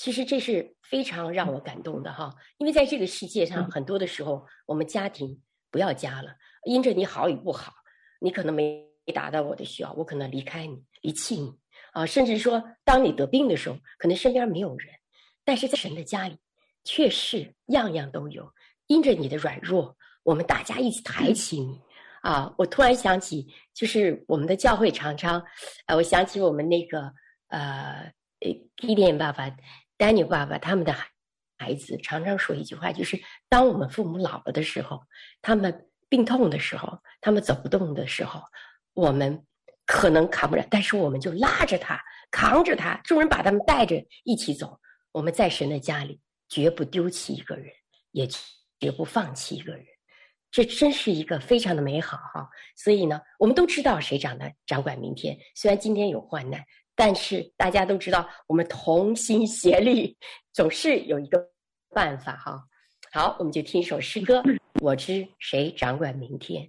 [0.00, 5.38] 其实这是非常让我感动的哈，因为在这个世界上，很多的时候我们家庭
[5.70, 6.34] 不要家了，
[6.64, 7.70] 因着你好与不好，
[8.18, 8.82] 你可能没
[9.14, 11.52] 达到我的需要，我可能离开你，离弃你
[11.92, 14.88] 啊，甚至说当你得病的时候，可能身边没有人，
[15.44, 16.38] 但是在神的家里，
[16.82, 18.50] 却是样样都有。
[18.86, 21.78] 因着你的软弱，我们大家一起抬起你
[22.22, 22.54] 啊！
[22.56, 25.44] 我突然想起，就是我们的教会常常，
[25.84, 27.12] 呃，我想起我们那个
[27.48, 28.10] 呃，
[28.78, 29.54] 基甸爸爸。
[30.00, 30.96] 丹尼爸爸他们的
[31.58, 34.98] 孩子常常说一句话，就是当我们父母老了的时候，
[35.42, 38.40] 他们病痛的时候，他们走不动的时候，
[38.94, 39.44] 我们
[39.84, 44.80] 可能扛不了，但是我们就拉着他，扛着他，众人把他们带着一起走。
[45.12, 47.66] 我们在神的家里绝不丢弃一个人，
[48.12, 48.26] 也
[48.78, 49.84] 绝不放弃一个人。
[50.50, 52.48] 这真是一个非常的美好哈。
[52.74, 56.64] 所以呢，我们都知道谁掌的掌管明天，虽然今天有患难。
[57.02, 60.18] 但是大家都知道，我们同心协力，
[60.52, 61.42] 总是有一个
[61.94, 62.62] 办法哈。
[63.10, 64.42] 好，我们就听一首诗歌，
[64.82, 66.62] 《我知谁掌管明天》。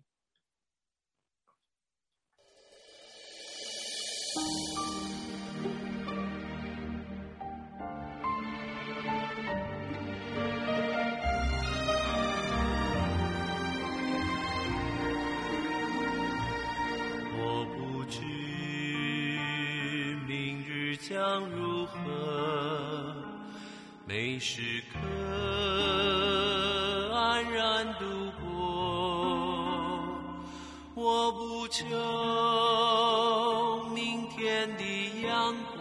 [31.72, 31.86] 求
[33.96, 34.84] 明天的
[35.26, 35.81] 阳光，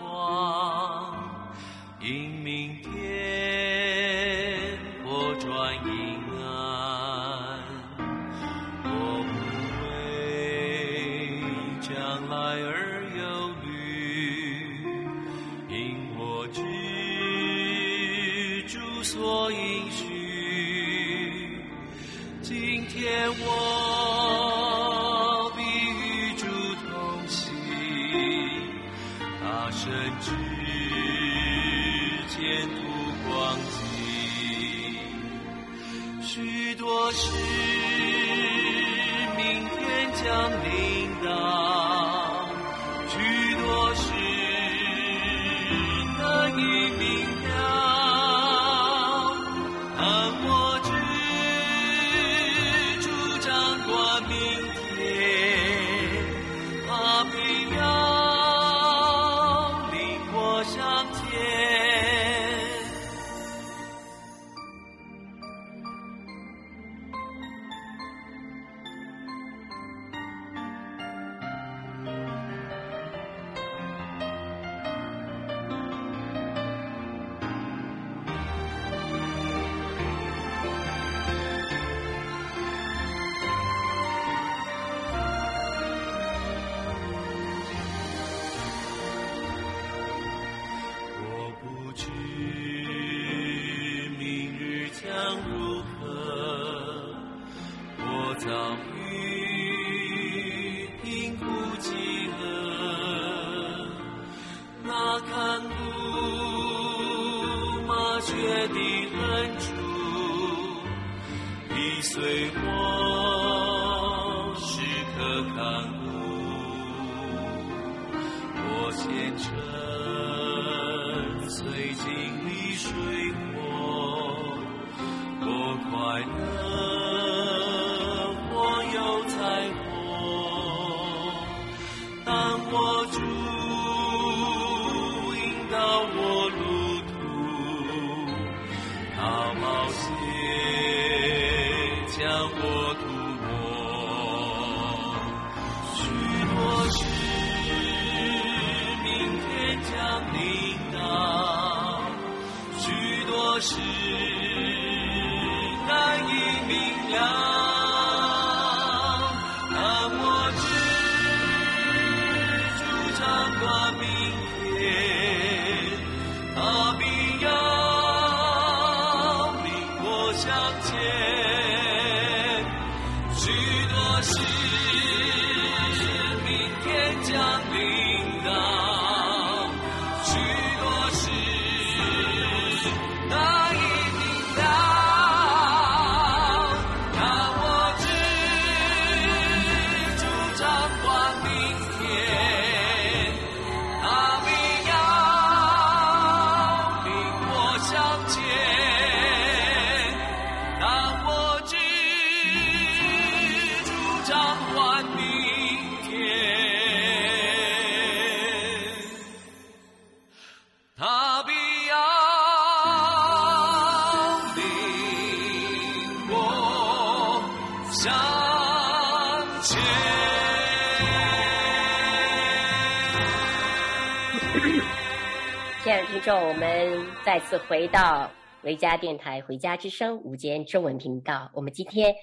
[226.23, 228.31] 众，我们再次回到
[228.63, 231.51] 维家电台《回家之声》午间中文频道。
[231.55, 232.15] 我们今天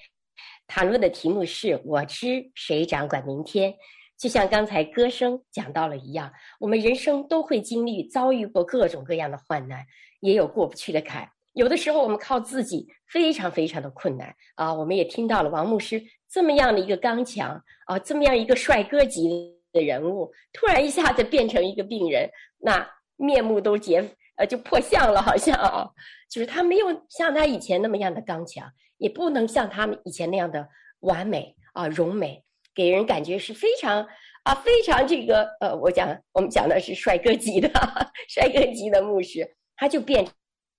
[0.68, 3.74] 谈论的题目是“我知谁掌管明天”。
[4.16, 9.84] 就像刚才歌声讲到了一样，我们人生都会经历、遭遇过各种各样的患难，
[10.20, 11.28] 也有过不去的坎。
[11.54, 14.72] 有的时候，我们靠自己非常非常的困难啊。
[14.72, 19.28] 我们也听到了王牧师这么样的一个刚强啊，这么样一个帅哥级
[19.72, 22.88] 的人物，突然一下子变成一个病人，那。
[23.18, 24.02] 面目都结，
[24.36, 25.90] 呃，就破相了，好像啊，
[26.30, 28.66] 就是他没有像他以前那么样的刚强，
[28.96, 30.66] 也不能像他们以前那样的
[31.00, 32.42] 完美啊，荣美，
[32.74, 34.08] 给人感觉是非常
[34.44, 37.68] 啊，非常这个呃，我讲我们讲的是帅哥级的
[38.28, 40.26] 帅哥级的牧师，他就变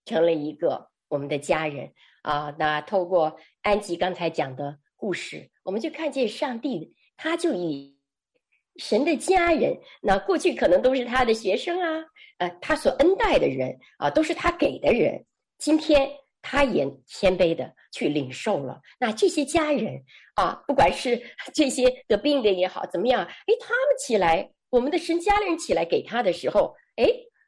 [0.05, 1.91] 成了一个我们的家人
[2.23, 2.55] 啊。
[2.57, 7.98] 那透过安吉刚才讲的故事，我们就看见上帝，他就以
[8.79, 12.03] 神的家人，那过去可能都是他的学生啊。
[12.37, 15.25] 呃，他所恩待的人啊，都是他给的人。
[15.57, 16.09] 今天
[16.41, 18.79] 他也谦卑的去领受了。
[18.97, 20.01] 那这些家人
[20.35, 21.21] 啊，不管是
[21.53, 23.25] 这些得病的也好，怎么样？
[23.25, 27.05] 哎，他们起来，我们的神家人起来给他的时候，哎，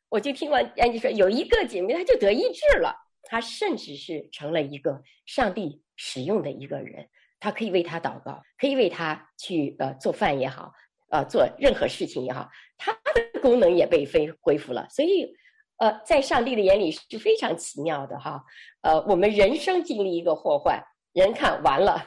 [0.09, 2.93] 我就听完安吉说，有一个姐妹，她就得医治了。
[3.23, 7.07] 她甚至是成了一个上帝使用的一个人，
[7.39, 10.73] 他可以为他祷告，可以为他去呃做饭也好。
[11.11, 14.87] 呃，做任何事情也好，它的功能也被恢恢复了。
[14.89, 15.29] 所以，
[15.75, 18.41] 呃，在上帝的眼里是非常奇妙的哈。
[18.81, 20.81] 呃，我们人生经历一个祸患，
[21.11, 22.01] 人看完了，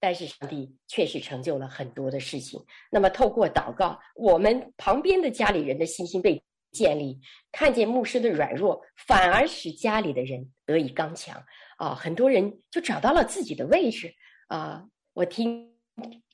[0.00, 2.60] 但是上帝确实成就了很多的事情。
[2.90, 6.42] 那么，透过祷告，我们旁边的家里人的信心被
[6.72, 7.16] 建立，
[7.52, 11.40] 看见牧师的软弱，反而使家里的人得以刚强
[11.76, 11.94] 啊。
[11.94, 14.12] 很多人就找到了自己的位置
[14.48, 14.84] 啊。
[15.14, 15.72] 我听。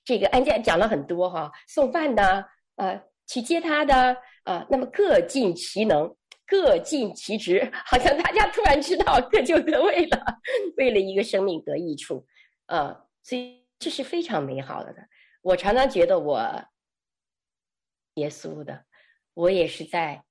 [0.05, 2.47] 这个案件讲了很多哈，送饭的，
[2.77, 6.15] 呃，去接他的，呃，那么各尽其能，
[6.47, 10.39] 各尽其职，好像大家突然知道各就各位了，
[10.77, 12.27] 为了一个生命得益处，
[12.67, 14.95] 呃，所以这是非常美好的。
[15.41, 16.39] 我常常觉得我
[18.15, 18.85] 耶稣的，
[19.33, 20.23] 我也是在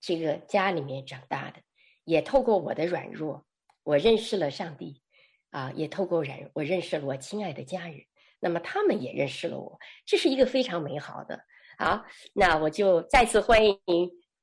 [0.00, 1.60] 这个家里面长大的，
[2.04, 3.44] 也透过我的软弱，
[3.84, 5.02] 我认识了上帝，
[5.50, 8.00] 啊、也透过软，我认识了我亲爱的家人。
[8.40, 11.38] 那么他们也认识了我，这是一个非常美好的。
[11.78, 13.78] 好，那我就再次欢迎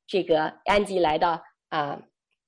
[0.08, 2.02] 这个安吉来到啊，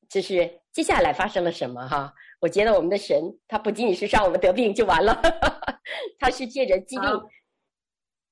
[0.10, 2.14] 就是接下来发生了什么哈？
[2.40, 3.18] 我觉得我们的神
[3.48, 5.80] 他不仅仅是让我们得病就完了，哈哈哈，
[6.20, 7.10] 他是借着疾病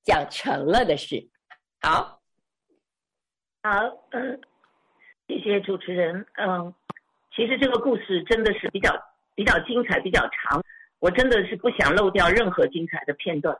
[0.04, 1.28] 讲成了的事。
[1.80, 2.22] 好，
[3.62, 3.70] 好，
[4.12, 4.40] 嗯，
[5.26, 6.24] 谢谢主持人。
[6.38, 6.72] 嗯，
[7.34, 8.96] 其实这个故事真的是比较
[9.34, 10.62] 比较精彩，比较长。
[11.06, 13.56] 我真的是不想漏掉任何精彩的片段。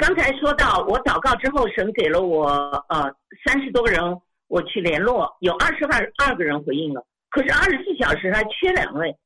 [0.00, 2.48] 刚才说到我祷告之后，神给了我
[2.88, 3.14] 呃
[3.46, 9.16] 三十多个人，我去联络，有二十二二个人回应了，可是二十四小时还缺两位，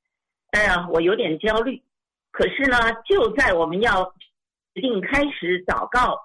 [0.50, 1.82] 哎呀，我有点焦虑。
[2.32, 2.76] 可是呢，
[3.06, 4.04] 就在我们要
[4.74, 6.20] 决定开始祷告，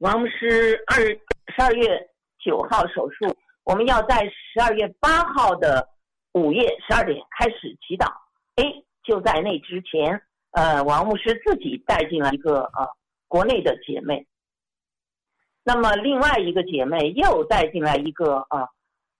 [0.00, 1.18] 王牧师二十
[1.62, 2.10] 二月
[2.44, 5.88] 九号手术，我们要在十二月八号的
[6.34, 8.06] 午夜十二点开始祈祷。
[8.56, 8.64] 哎，
[9.02, 10.20] 就在那之前。
[10.52, 12.88] 呃，王牧师自己带进了一个呃
[13.28, 14.26] 国内的姐妹，
[15.62, 18.68] 那么另外一个姐妹又带进来一个呃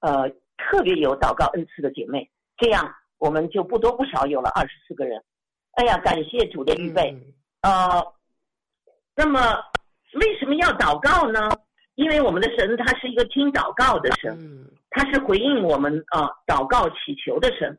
[0.00, 5.22] 呃特别有祷告恩赐的姐妹，这样我们就不多不少有了二十四个人。
[5.72, 7.14] 哎呀，感谢主的预备。
[7.62, 8.04] 呃，
[9.14, 9.40] 那么
[10.14, 11.50] 为什么要祷告呢？
[11.94, 14.36] 因为我们的神他是一个听祷告的神，
[14.90, 17.78] 他是回应我们啊、呃、祷告祈求的神。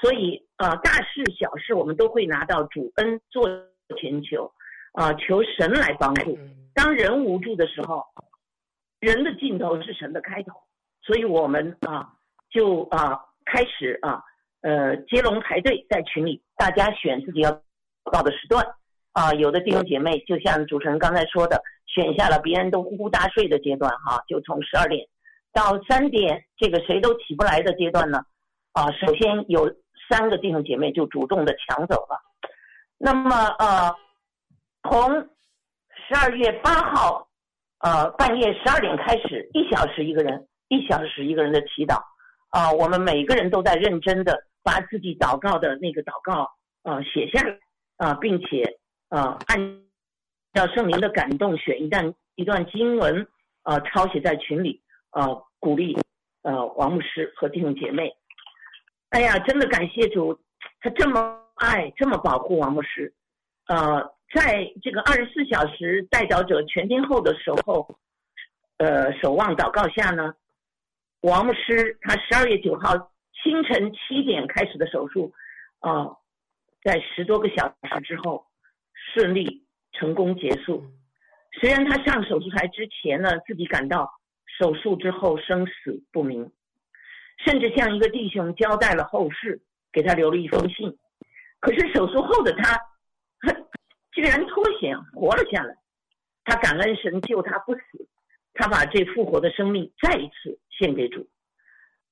[0.00, 3.48] 所以啊、呃，大事小事我们都会拿到主恩做
[3.98, 4.44] 前求，
[4.92, 6.38] 啊、呃，求神来帮助。
[6.74, 8.04] 当人无助的时候，
[9.00, 10.52] 人的尽头是神的开头，
[11.02, 12.12] 所以我们啊，
[12.50, 14.22] 就啊开始啊，
[14.60, 17.50] 呃，接龙排队在群里，大家选自己要
[18.12, 18.64] 到的时段。
[19.12, 25.04] 啊，有的弟兄姐妹就像主持人刚才说的，选下了别人都呼呼大睡的阶段，哈、啊，就从十二点
[25.52, 28.22] 到三点，这个谁都起不来的阶段呢，
[28.72, 29.66] 啊，首先有
[30.10, 32.20] 三个弟兄姐妹就主动的抢走了。
[32.98, 33.94] 那么，呃，
[34.82, 35.10] 从
[36.08, 37.28] 十二月八号，
[37.78, 42.02] 呃，半夜十二点开始，一小时一个人，一小时一个人的祈祷，
[42.50, 46.50] 啊，我们每个人都在认真的把自己祷告的那个祷告，
[46.82, 47.56] 呃，写下来，
[47.96, 48.76] 啊，并且。
[49.10, 49.58] 啊，按
[50.52, 53.26] 照圣灵的感动，选一段一段经文，
[53.64, 54.80] 呃，抄写在群里，
[55.10, 55.98] 呃，鼓励，
[56.42, 58.14] 呃，王牧师和弟兄姐妹。
[59.10, 60.36] 哎呀，真的感谢主，
[60.80, 63.12] 他这么爱，这么保护王牧师。
[63.68, 64.02] 呃，
[64.34, 67.98] 在这个二十四小时代祷者全天候的守候，
[68.78, 70.34] 呃，守望祷告下呢，
[71.20, 72.96] 王牧师他十二月九号
[73.42, 75.32] 清晨七点开始的手术，
[75.78, 76.16] 啊、呃，
[76.82, 78.46] 在十多个小时之后。
[79.14, 80.84] 顺利成功结束。
[81.58, 84.08] 虽然他上手术台之前呢，自己感到
[84.58, 86.52] 手术之后生死不明，
[87.44, 89.60] 甚至向一个弟兄交代了后事，
[89.92, 90.96] 给他留了一封信。
[91.60, 92.78] 可是手术后的他，
[94.12, 95.76] 居然脱险活了下来。
[96.44, 97.80] 他感恩神救他不死，
[98.54, 101.28] 他把这复活的生命再一次献给主。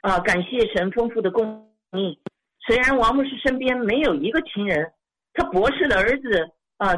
[0.00, 2.18] 啊，感谢神丰富的供应。
[2.66, 4.92] 虽然王牧师身边没有一个亲人，
[5.34, 6.52] 他博士的儿子。
[6.78, 6.94] 啊、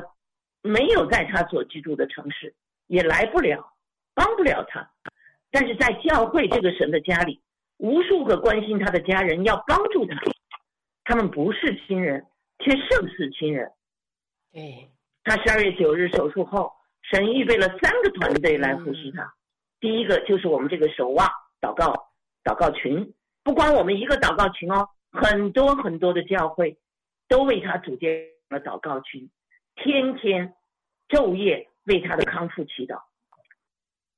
[0.60, 2.54] 没有在他所居住的城市，
[2.86, 3.72] 也来不了，
[4.12, 4.90] 帮不了他。
[5.50, 7.40] 但是在教会这个神的家里，
[7.80, 10.14] 无数个关心他的家人要帮助他，
[11.04, 12.26] 他们不是亲人，
[12.58, 13.72] 却胜似亲人。
[14.52, 14.90] 对，
[15.24, 16.70] 他十二月九日手术后，
[17.02, 19.32] 神预备了三个团队来服侍他。
[19.80, 21.26] 第一个就是我们这个守望
[21.58, 22.10] 祷告
[22.44, 26.78] 祷告群，不光我们一个祷告群哦，很多很多的教会
[27.28, 29.30] 都为他组建了祷告群。
[29.76, 30.54] 天天
[31.08, 33.00] 昼夜为他的康复祈祷。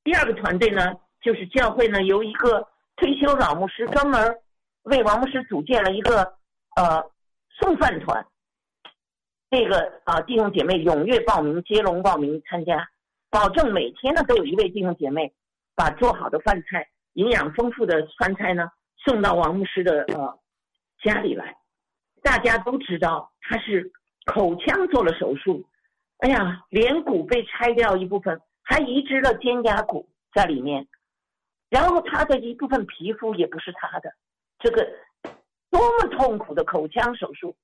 [0.03, 2.67] 第二个团队呢，就是教会呢由一个
[2.97, 4.37] 退休老牧师专门
[4.83, 6.23] 为王牧师组建了一个
[6.77, 7.11] 呃
[7.61, 8.27] 送饭团。
[9.51, 12.89] 这个啊、弟兄姐妹踊跃报名，接龙报名参加，
[13.31, 15.33] 保证每天呢都有一位弟兄姐妹
[15.75, 18.69] 把做好的饭菜、营养丰富的饭菜呢
[19.05, 20.39] 送到王牧师的呃
[21.03, 21.57] 家里来。
[22.23, 23.93] 大家都知道他是。
[24.25, 25.65] 口腔做了手术，
[26.19, 30.87] 哎呀，脸骨被拆掉一部分，还移植了肩胛骨在里面，
[31.73, 34.13] 然后他的一部分皮肤也不是他的，
[34.59, 34.87] 这个
[35.71, 37.57] 多么痛苦的口腔手术，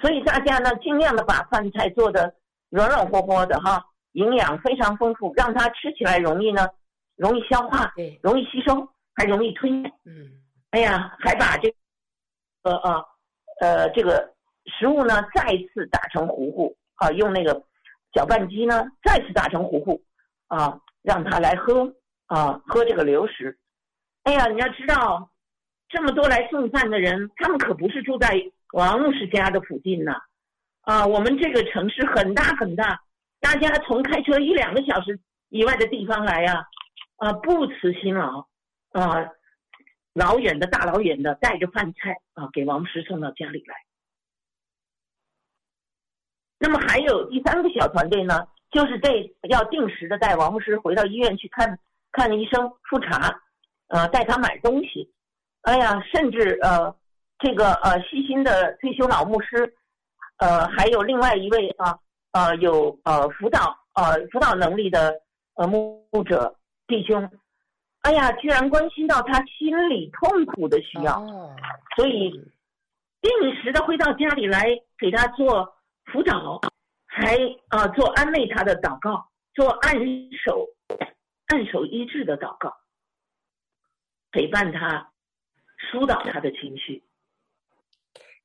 [0.00, 2.34] 所以大家呢尽量的把饭菜做的
[2.70, 6.66] 软软和和的哈，营养非常丰富，让他吃起来容易呢，
[7.16, 10.40] 容易消化，对，容易吸收，还容易吞咽，嗯，
[10.70, 11.76] 哎呀，还把这个，
[12.62, 13.06] 呃呃
[13.60, 14.32] 呃这个。
[14.78, 15.42] 食物呢，再
[15.74, 17.52] 次打成糊糊啊，用那个
[18.14, 20.02] 搅拌机呢，再次打成糊糊
[20.48, 21.84] 啊，让他来喝
[22.26, 23.58] 啊，喝这个流食。
[24.24, 25.30] 哎呀，你要知道，
[25.88, 28.34] 这么多来送饭的人，他们可不是住在
[28.72, 30.22] 王牧师家的附近呐，
[30.80, 33.02] 啊，我们这个城市很大很大，
[33.40, 35.20] 大家从开车一两个小时
[35.50, 36.66] 以外的地方来呀，
[37.16, 38.46] 啊，不辞辛劳
[38.92, 39.28] 啊，
[40.14, 43.74] 老远的大老远的带着饭菜啊，给王牧师送到家里来。
[46.58, 51.78] 那么还有第三个小团队呢，就是这要定时的带王牧师回到医院去看
[52.14, 53.38] 看医生复查，
[53.88, 55.12] 呃，带他买东西，
[55.62, 56.94] 哎呀，甚至呃，
[57.38, 59.74] 这个呃细心的退休老牧师，
[60.38, 61.98] 呃，还有另外一位啊，
[62.32, 65.14] 呃，有呃辅导呃辅导能力的
[65.56, 66.56] 呃牧者
[66.86, 67.30] 弟兄，
[68.02, 71.20] 哎呀，居然关心到他心理痛苦的需要，
[71.96, 72.30] 所以
[73.20, 74.64] 定时的会到家里来
[74.98, 75.72] 给他做。
[76.12, 76.60] 辅导，
[77.06, 77.34] 还
[77.68, 79.94] 啊、呃、做安慰他的祷告，做按
[80.44, 80.68] 手
[81.54, 82.74] 按手医治的祷告，
[84.32, 85.12] 陪伴他，
[85.78, 87.00] 疏导他的情绪。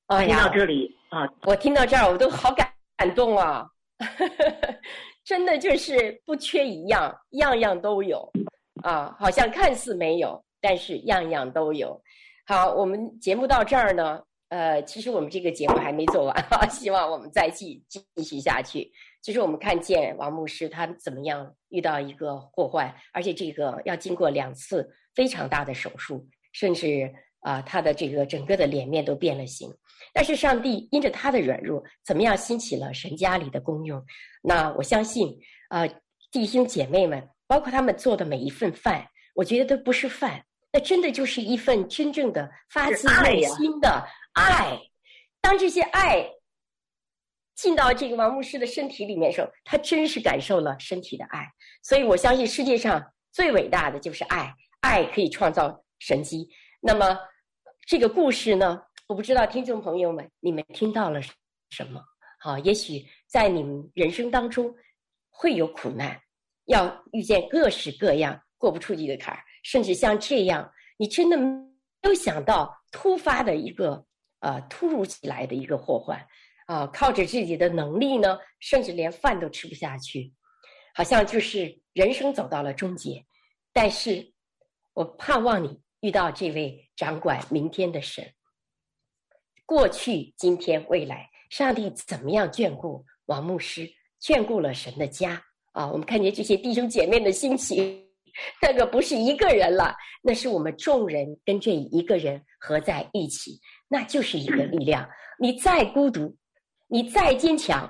[0.05, 3.67] 哎呀，听到这里啊，我听到这儿我都好感感动啊！
[5.25, 8.31] 真的就是不缺一样，样样都有
[8.83, 11.99] 啊，好像看似没有，但是样样都有。
[12.45, 14.21] 好，我们节目到这儿呢。
[14.49, 18.91] 呃，其实我们这个节目还没做完哈，希望我们再继继续下去。
[19.21, 29.69] 其实我们看见王牧师他怎么样遇到一个祸患，而且这个要经过两次非常大的手术，甚至啊，他的这个整个的脸面都变了形。
[30.13, 34.03] 但是上帝因着他的软弱，怎么样兴起了神家里的功用？
[34.41, 35.87] 那我相信，啊，
[36.31, 39.05] 弟兄姐妹们，包括他们做的每一份饭，
[39.35, 43.89] 我觉得都不是饭，那真的就是一份真正的发自内心的
[44.33, 44.79] 爱，爱。
[45.41, 46.25] 当这些爱
[47.61, 51.45] 进到这个王牧师的身体里面的时候，他真是感受了身体的爱。
[51.83, 56.47] 所以我相信世界上最伟大的就是爱，爱可以创造神迹。
[56.79, 57.19] 那么
[57.85, 62.01] 这个故事呢，我不知道听众朋友们你们听到了什么？
[62.39, 64.73] 好，也许在你们人生当中
[65.29, 66.17] 会有苦难，
[66.67, 71.67] 要遇见各式各样过不出去的坎儿，甚至像这样，你真的没
[72.03, 74.05] 有想到突发的一个
[74.39, 76.25] 呃突如其来的一个祸患
[76.69, 80.31] 啊，靠着自己的能力呢，甚至连饭都吃不下去，
[80.93, 83.25] 好像就是人生走到了终结。
[83.73, 84.31] 但是
[84.93, 85.81] 我盼望你。
[86.01, 88.23] 遇到这位掌管明天的神，
[89.65, 93.85] 过去、今天、未来，上帝怎么样眷顾王牧师，
[94.21, 95.43] 眷顾了神的家
[95.73, 95.91] 啊？
[95.91, 98.01] 我们看见这些弟兄姐妹的心情，
[98.61, 103.59] 那个不是一个人了，那是我们众人跟这一个人合在一起，
[103.89, 105.05] 那就是一个力量。
[105.37, 106.33] 你再孤独，
[106.89, 107.89] 你再坚强，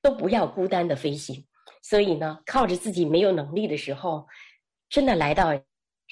[0.00, 1.44] 都不要孤单的飞行。
[1.82, 4.26] 所以呢，靠着自己没有能力的时候，
[4.88, 5.60] 真的来到。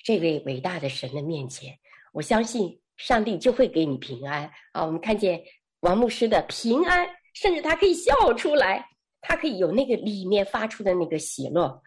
[0.04, 1.78] 这位伟大的神的面前，
[2.12, 4.84] 我相信上帝就会给你平安啊！
[4.84, 5.40] 我们看见
[5.80, 8.84] 王牧师的平安，甚至他可以笑出来，
[9.20, 11.80] 他可以有那个里面发出的那个喜乐，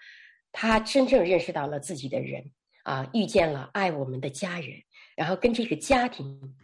[0.54, 2.42] 他真正认识到了自己的人
[2.84, 4.70] 啊，遇见了爱我们的家人，
[5.18, 6.56] 然后跟这个家庭，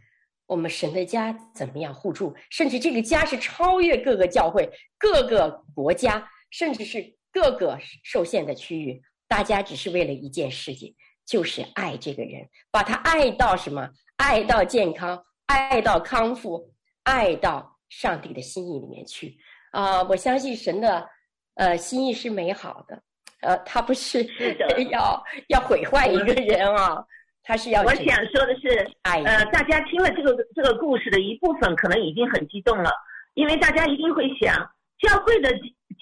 [0.51, 10.93] 我们神的家怎么样互助，甚至这个家是超越各个教会、各个国家，甚至是各个受限的区域，大家只是为了一件事情。
[11.25, 13.89] 就是爱这个人，把他爱到什么？
[14.17, 16.69] 爱到健康，爱到康复，
[17.03, 19.37] 爱到上帝的心意里面去
[19.71, 20.03] 啊、呃！
[20.09, 21.07] 我相信神的
[21.55, 23.01] 呃心意是美好的，
[23.43, 24.27] 呃，他不是
[24.91, 27.01] 要要毁坏一个人啊，
[27.43, 27.81] 他是要。
[27.83, 32.91] 我想说的是，呃，大家听了这个这个故事的一部分，可能已经很激动了，
[33.33, 34.55] 因为大家一定会想，
[34.99, 35.49] 教会的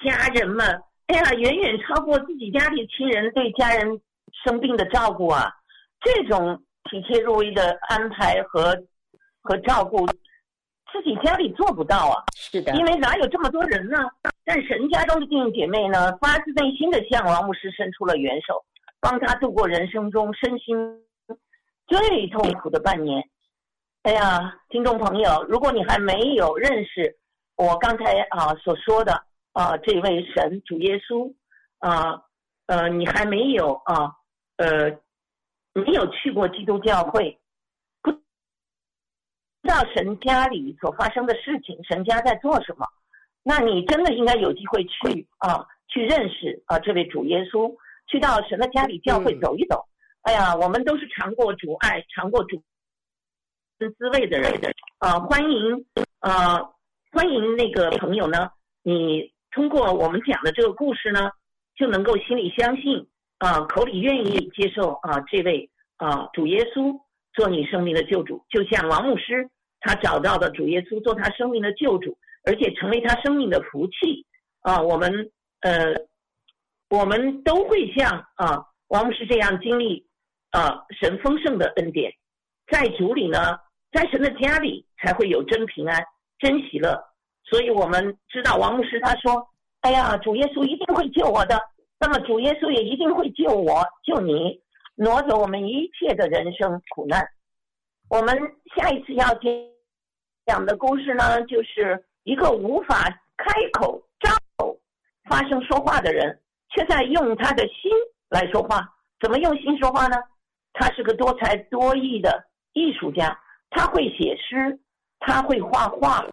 [0.04, 0.66] 家人们，
[1.08, 4.00] 哎呀，远远超过自己家里亲人对家人。
[4.46, 5.52] 生病的照顾啊，
[6.02, 6.56] 这种
[6.90, 8.78] 体贴入微的安排和
[9.42, 12.24] 和照顾，自己家里做不到啊。
[12.36, 13.98] 是的，因为哪有这么多人呢？
[14.46, 18.64] 但神家中的弟兄姐妹呢，发自内心的向王牧师伸出了援手，
[19.02, 20.78] 帮他度过人生中身心
[21.90, 23.22] 最痛苦的半年。
[24.04, 27.18] 哎呀，听众朋友，如果你还没有认识
[27.58, 31.34] 我刚才啊所说的啊这位神主耶稣
[31.80, 32.22] 啊，
[32.68, 34.16] 呃，你还没有啊。
[34.58, 34.92] 呃，
[35.72, 37.40] 没有去过基督教会，
[38.02, 38.20] 不知
[39.70, 42.86] 道神家里所发生的事情，神家在做什么？
[43.42, 47.74] 那你真的应该有机会去啊，去认识啊这位主耶稣，
[48.08, 49.88] 去到神的家里教会走一走。
[50.30, 52.62] 哎呀，我们都是尝过主爱、尝过主
[53.80, 54.54] 滋味的人
[55.00, 55.84] 啊，欢迎
[56.20, 56.62] 啊，
[57.12, 58.48] 欢迎那个朋友呢，
[58.84, 61.32] 你通过我们讲的这个故事呢，
[61.76, 63.08] 就能够心里相信。
[63.40, 65.68] 啊，口里愿意接受啊，这位
[65.98, 66.96] 啊主耶稣
[67.34, 69.50] 做你生命的救主，就像王牧师
[69.80, 74.28] 他找到的主耶稣做他生命的救主，而且成为他生命的福气
[74.62, 74.80] 啊。
[74.80, 75.96] 我们呃，
[76.92, 80.06] 我们都会像啊王牧师这样经历
[80.52, 82.12] 啊神丰盛的恩典，
[82.72, 83.60] 在主里呢，
[83.92, 86.04] 在神的家里才会有真平安、
[86.40, 87.02] 真喜乐。
[87.44, 89.48] 所以我们知道王牧师他说
[89.82, 91.60] ：“哎呀，主耶稣一定会救我的。”
[92.00, 94.62] 那么主耶稣也一定会救我，救你，
[94.96, 97.28] 挪走我们一切的人生苦难。
[98.10, 98.36] 我们
[98.76, 99.26] 下一次要
[100.46, 103.04] 讲的故事呢，就是一个无法
[103.38, 104.80] 开口张口
[105.26, 106.40] 发声说话的人，
[106.70, 107.92] 却在用他的心
[108.30, 108.88] 来说话。
[109.20, 110.16] 怎么用心说话呢？
[110.80, 113.38] 他是个多才多艺的艺术家，
[113.70, 114.80] 他会写诗，
[115.20, 116.26] 他会画画，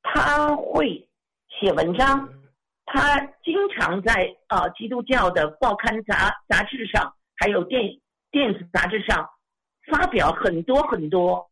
[0.00, 1.08] 他会
[1.48, 2.28] 写文章。
[2.86, 7.82] 他经常在啊基督教的报刊杂杂志上，还有电
[8.30, 9.28] 电子杂志上
[9.90, 11.50] 发表很多很多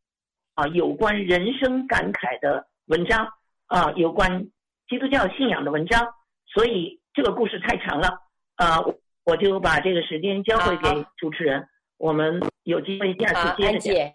[0.54, 3.28] 啊有关人生感慨的文章
[3.66, 4.46] 啊，有关
[4.88, 6.06] 基督教信仰的文章。
[6.46, 8.08] 所以这个故事太长了
[8.54, 8.78] 啊，
[9.24, 11.68] 我就把这个时间交回给主持人。
[11.98, 14.12] 我们有机会下次接着讲。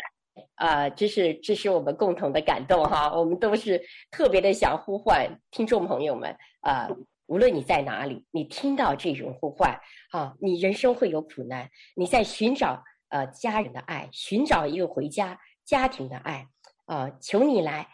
[0.55, 3.79] 啊，这是这是我们共同的感动哈，我们都是
[4.09, 6.89] 特别的想呼唤听众朋友们啊。
[7.27, 9.79] 无论你在哪里，你听到这种呼唤，
[10.11, 16.47] 啊，你人生会有苦难，你在寻找呃家人的爱，寻找一个回家家庭的爱
[16.85, 17.17] 啊、呃！
[17.21, 17.87] 求你来，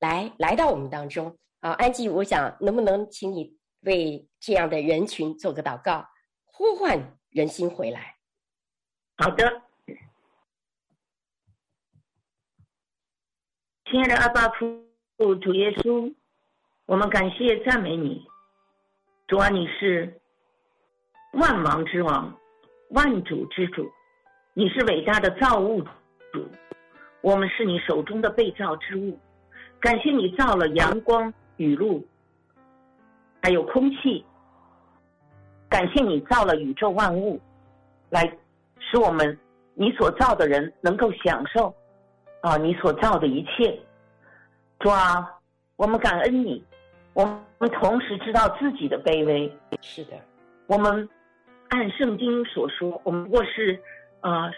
[0.00, 1.70] 来来到我们当中啊！
[1.72, 6.06] 安吉，我想能不能请你为这样的人群做个祷告，
[6.44, 8.17] 呼唤人心回来？
[9.20, 9.62] 好的，
[13.90, 16.14] 亲爱的阿爸父主耶稣，
[16.86, 18.24] 我们感谢赞美你，
[19.26, 20.20] 主啊，你是
[21.32, 22.32] 万王之王，
[22.90, 23.90] 万主之主，
[24.54, 25.82] 你是伟大的造物
[26.32, 26.48] 主，
[27.20, 29.18] 我们是你手中的被造之物。
[29.80, 32.06] 感谢你造了阳光、雨露，
[33.42, 34.24] 还有空气。
[35.68, 37.40] 感谢你造了宇宙万物，
[38.10, 38.38] 来
[38.78, 39.38] 使我们
[39.74, 41.74] 你所造的人能够享受
[42.40, 43.78] 啊你所造的一切。
[44.80, 45.28] 主啊，
[45.76, 46.64] 我们感恩你，
[47.14, 49.52] 我们同时知道自己的卑微。
[49.80, 50.12] 是的，
[50.66, 51.08] 我们
[51.68, 53.78] 按圣经所说，我们不过是
[54.20, 54.50] 啊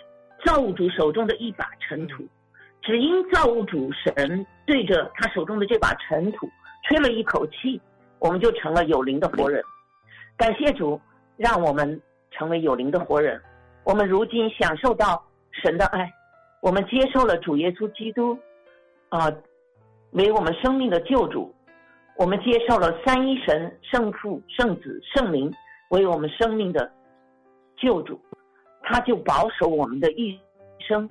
[0.45, 2.23] 造物主手中的一把尘土，
[2.83, 6.49] 只因造物主神对着他手中的这把尘土
[6.85, 7.81] 吹了一口气，
[8.18, 9.62] 我们就成了有灵的活人。
[10.37, 11.01] 感谢主，
[11.37, 12.01] 让我们
[12.31, 13.41] 成为有灵的活人。
[13.91, 15.20] 我们如今享受到
[15.51, 16.09] 神的爱，
[16.62, 18.38] 我们接受了主耶稣基督，
[19.09, 19.28] 啊、
[20.12, 21.53] 为我们生命的救主。
[22.16, 25.53] 我们接受了三一神圣父、圣子、圣灵
[25.88, 26.88] 为我们生命的
[27.76, 28.20] 救主，
[28.84, 30.38] 他就保守我们的一
[30.78, 31.11] 生，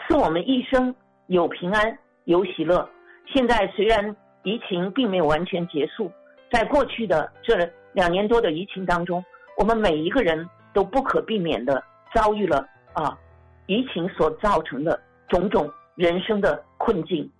[0.00, 0.94] 赐我们一生
[1.28, 2.86] 有平安、有喜乐。
[3.32, 6.12] 现在虽然疫情并没有完全结束，
[6.52, 7.56] 在过去的这。
[7.94, 9.24] 两年多的疫情当中，
[9.56, 11.82] 我们每一个人都不可避免的
[12.14, 13.18] 遭遇了啊，
[13.66, 17.30] 疫情所造成的种种人生的困境，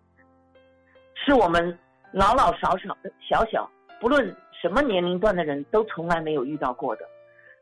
[1.15, 1.79] 是我们
[2.13, 3.69] 老老少少小小，
[4.01, 7.05] 不论什么年龄段的人都从来没有遇到过的。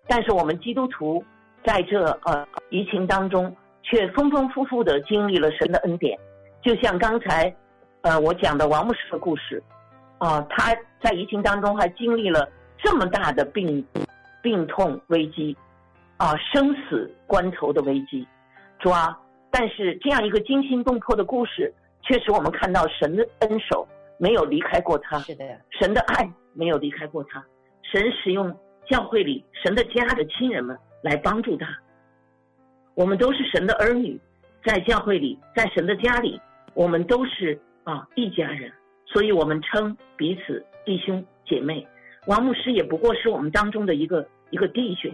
[0.06, 1.24] 但是我们基督徒
[1.64, 6.18] 在这呃疫情当中，却丰丰富富的经历了神的恩典，
[6.62, 7.54] 就像刚才
[8.02, 9.62] 呃我讲的王牧师的故事，
[10.18, 12.48] 啊，他在疫情当中还经历了。
[12.78, 13.84] 这么大的病、
[14.42, 15.56] 病痛危机，
[16.18, 18.26] 啊，生死关头的危机，
[18.78, 19.18] 主啊！
[19.50, 23.86] 但是这样一个惊心动魄的故事，确实我们看到神的恩手
[24.18, 25.44] 没有离开过他，是的，
[25.78, 27.44] 神的爱没有离开过他，
[27.82, 28.54] 神使用
[28.88, 31.66] 教会里神的家的亲人们来帮助他。
[32.94, 34.18] 我们都是神的儿女，
[34.64, 36.40] 在教会里，在神的家里，
[36.72, 38.72] 我们都是啊一家人，
[39.04, 41.86] 所以我们称彼此弟兄姐妹。
[42.26, 45.10] 王牧师也不过是我们当中的一个一个弟兄，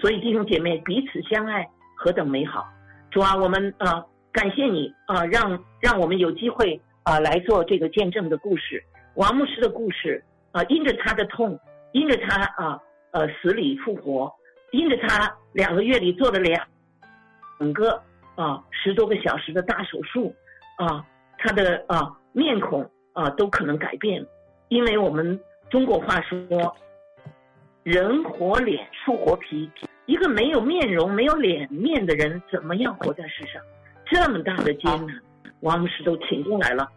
[0.00, 2.66] 所以弟兄姐妹彼此相爱，何等美好！
[3.10, 8.82] 主啊，我们呃感谢你啊、让让我们有机会啊、来做这个见证的故事。
[9.14, 10.22] 王牧师的故事
[10.52, 11.58] 啊、因着他的痛，
[11.92, 12.80] 因着他啊
[13.12, 14.32] 呃，死里复活，
[14.72, 16.66] 因着他两个月里做了两
[17.58, 18.02] 两个
[18.36, 20.34] 啊、十多个小时的大手术
[20.76, 21.04] 啊、
[21.38, 24.26] 他的啊、面孔啊、都可能改变，
[24.68, 25.38] 因为我们。
[25.70, 26.76] 中国话说
[27.84, 29.70] ：“人活脸，树活皮。
[30.10, 33.62] 一个没有面容、没有脸面的人，怎么样活在世上？
[34.04, 35.20] 这么大的艰难，
[35.60, 36.88] 王牧师都挺过来了。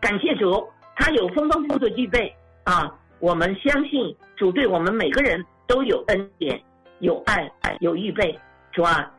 [0.00, 0.64] 感谢主，
[0.94, 2.94] 他有丰丰富富的预备啊！
[3.18, 6.62] 我们相信主对我们每个人都有恩典、
[7.00, 7.50] 有爱、
[7.80, 8.38] 有预备。
[8.70, 9.12] 主啊，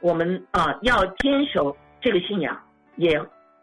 [0.00, 2.54] 我们啊要坚守这个信仰，
[2.96, 3.18] 也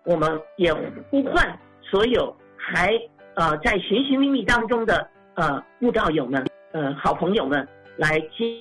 [0.05, 0.73] 我们也
[1.11, 2.99] 呼唤所有还。”
[3.37, 7.67] 呃，在寻寻觅觅当中的呃慕道友们，呃好朋友们，
[7.97, 8.57] 来接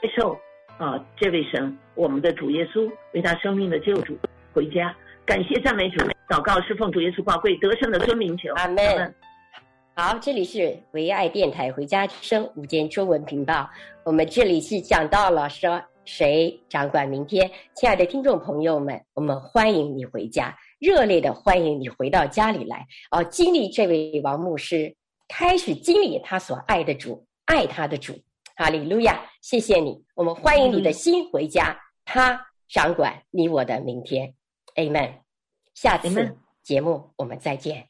[0.00, 0.32] 接受
[0.78, 4.16] 啊、呃、这位神，我们的主耶稣为他生命的救主
[4.52, 4.94] 回家，
[5.24, 9.14] 感谢赞美主，祷告是奉主耶稣宝贵得胜的尊名求，阿门。
[9.94, 13.68] 好，这里是唯爱电台回家之声午间中文频道，
[14.04, 20.54] 我们这里是讲到了说谁掌管明天，亲爱的听众朋友们，我们欢迎你回家。
[20.78, 24.94] 热烈的欢迎你回到家里来，哦，经历这位王牧师，
[25.26, 28.12] 开始经历他所爱的主，爱他的主，
[28.56, 29.18] 哈利路亚！
[29.48, 34.34] 谢谢你，我们欢迎你的心回家，他掌管你我的明天
[34.74, 35.20] ，Amen。
[35.72, 37.88] 下次节目我们再见。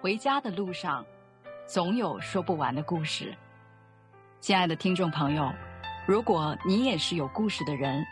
[0.00, 1.04] 回家的路上，
[1.66, 3.36] 总有说不完的故事，
[4.40, 5.52] 亲爱的听众朋友。
[6.06, 8.02] 如果你也是有故事的人，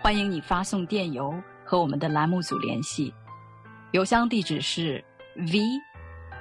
[0.00, 1.34] 欢迎你发送电邮
[1.64, 3.12] 和我们的栏目组联系，
[3.90, 5.04] 邮箱地址是
[5.34, 5.58] v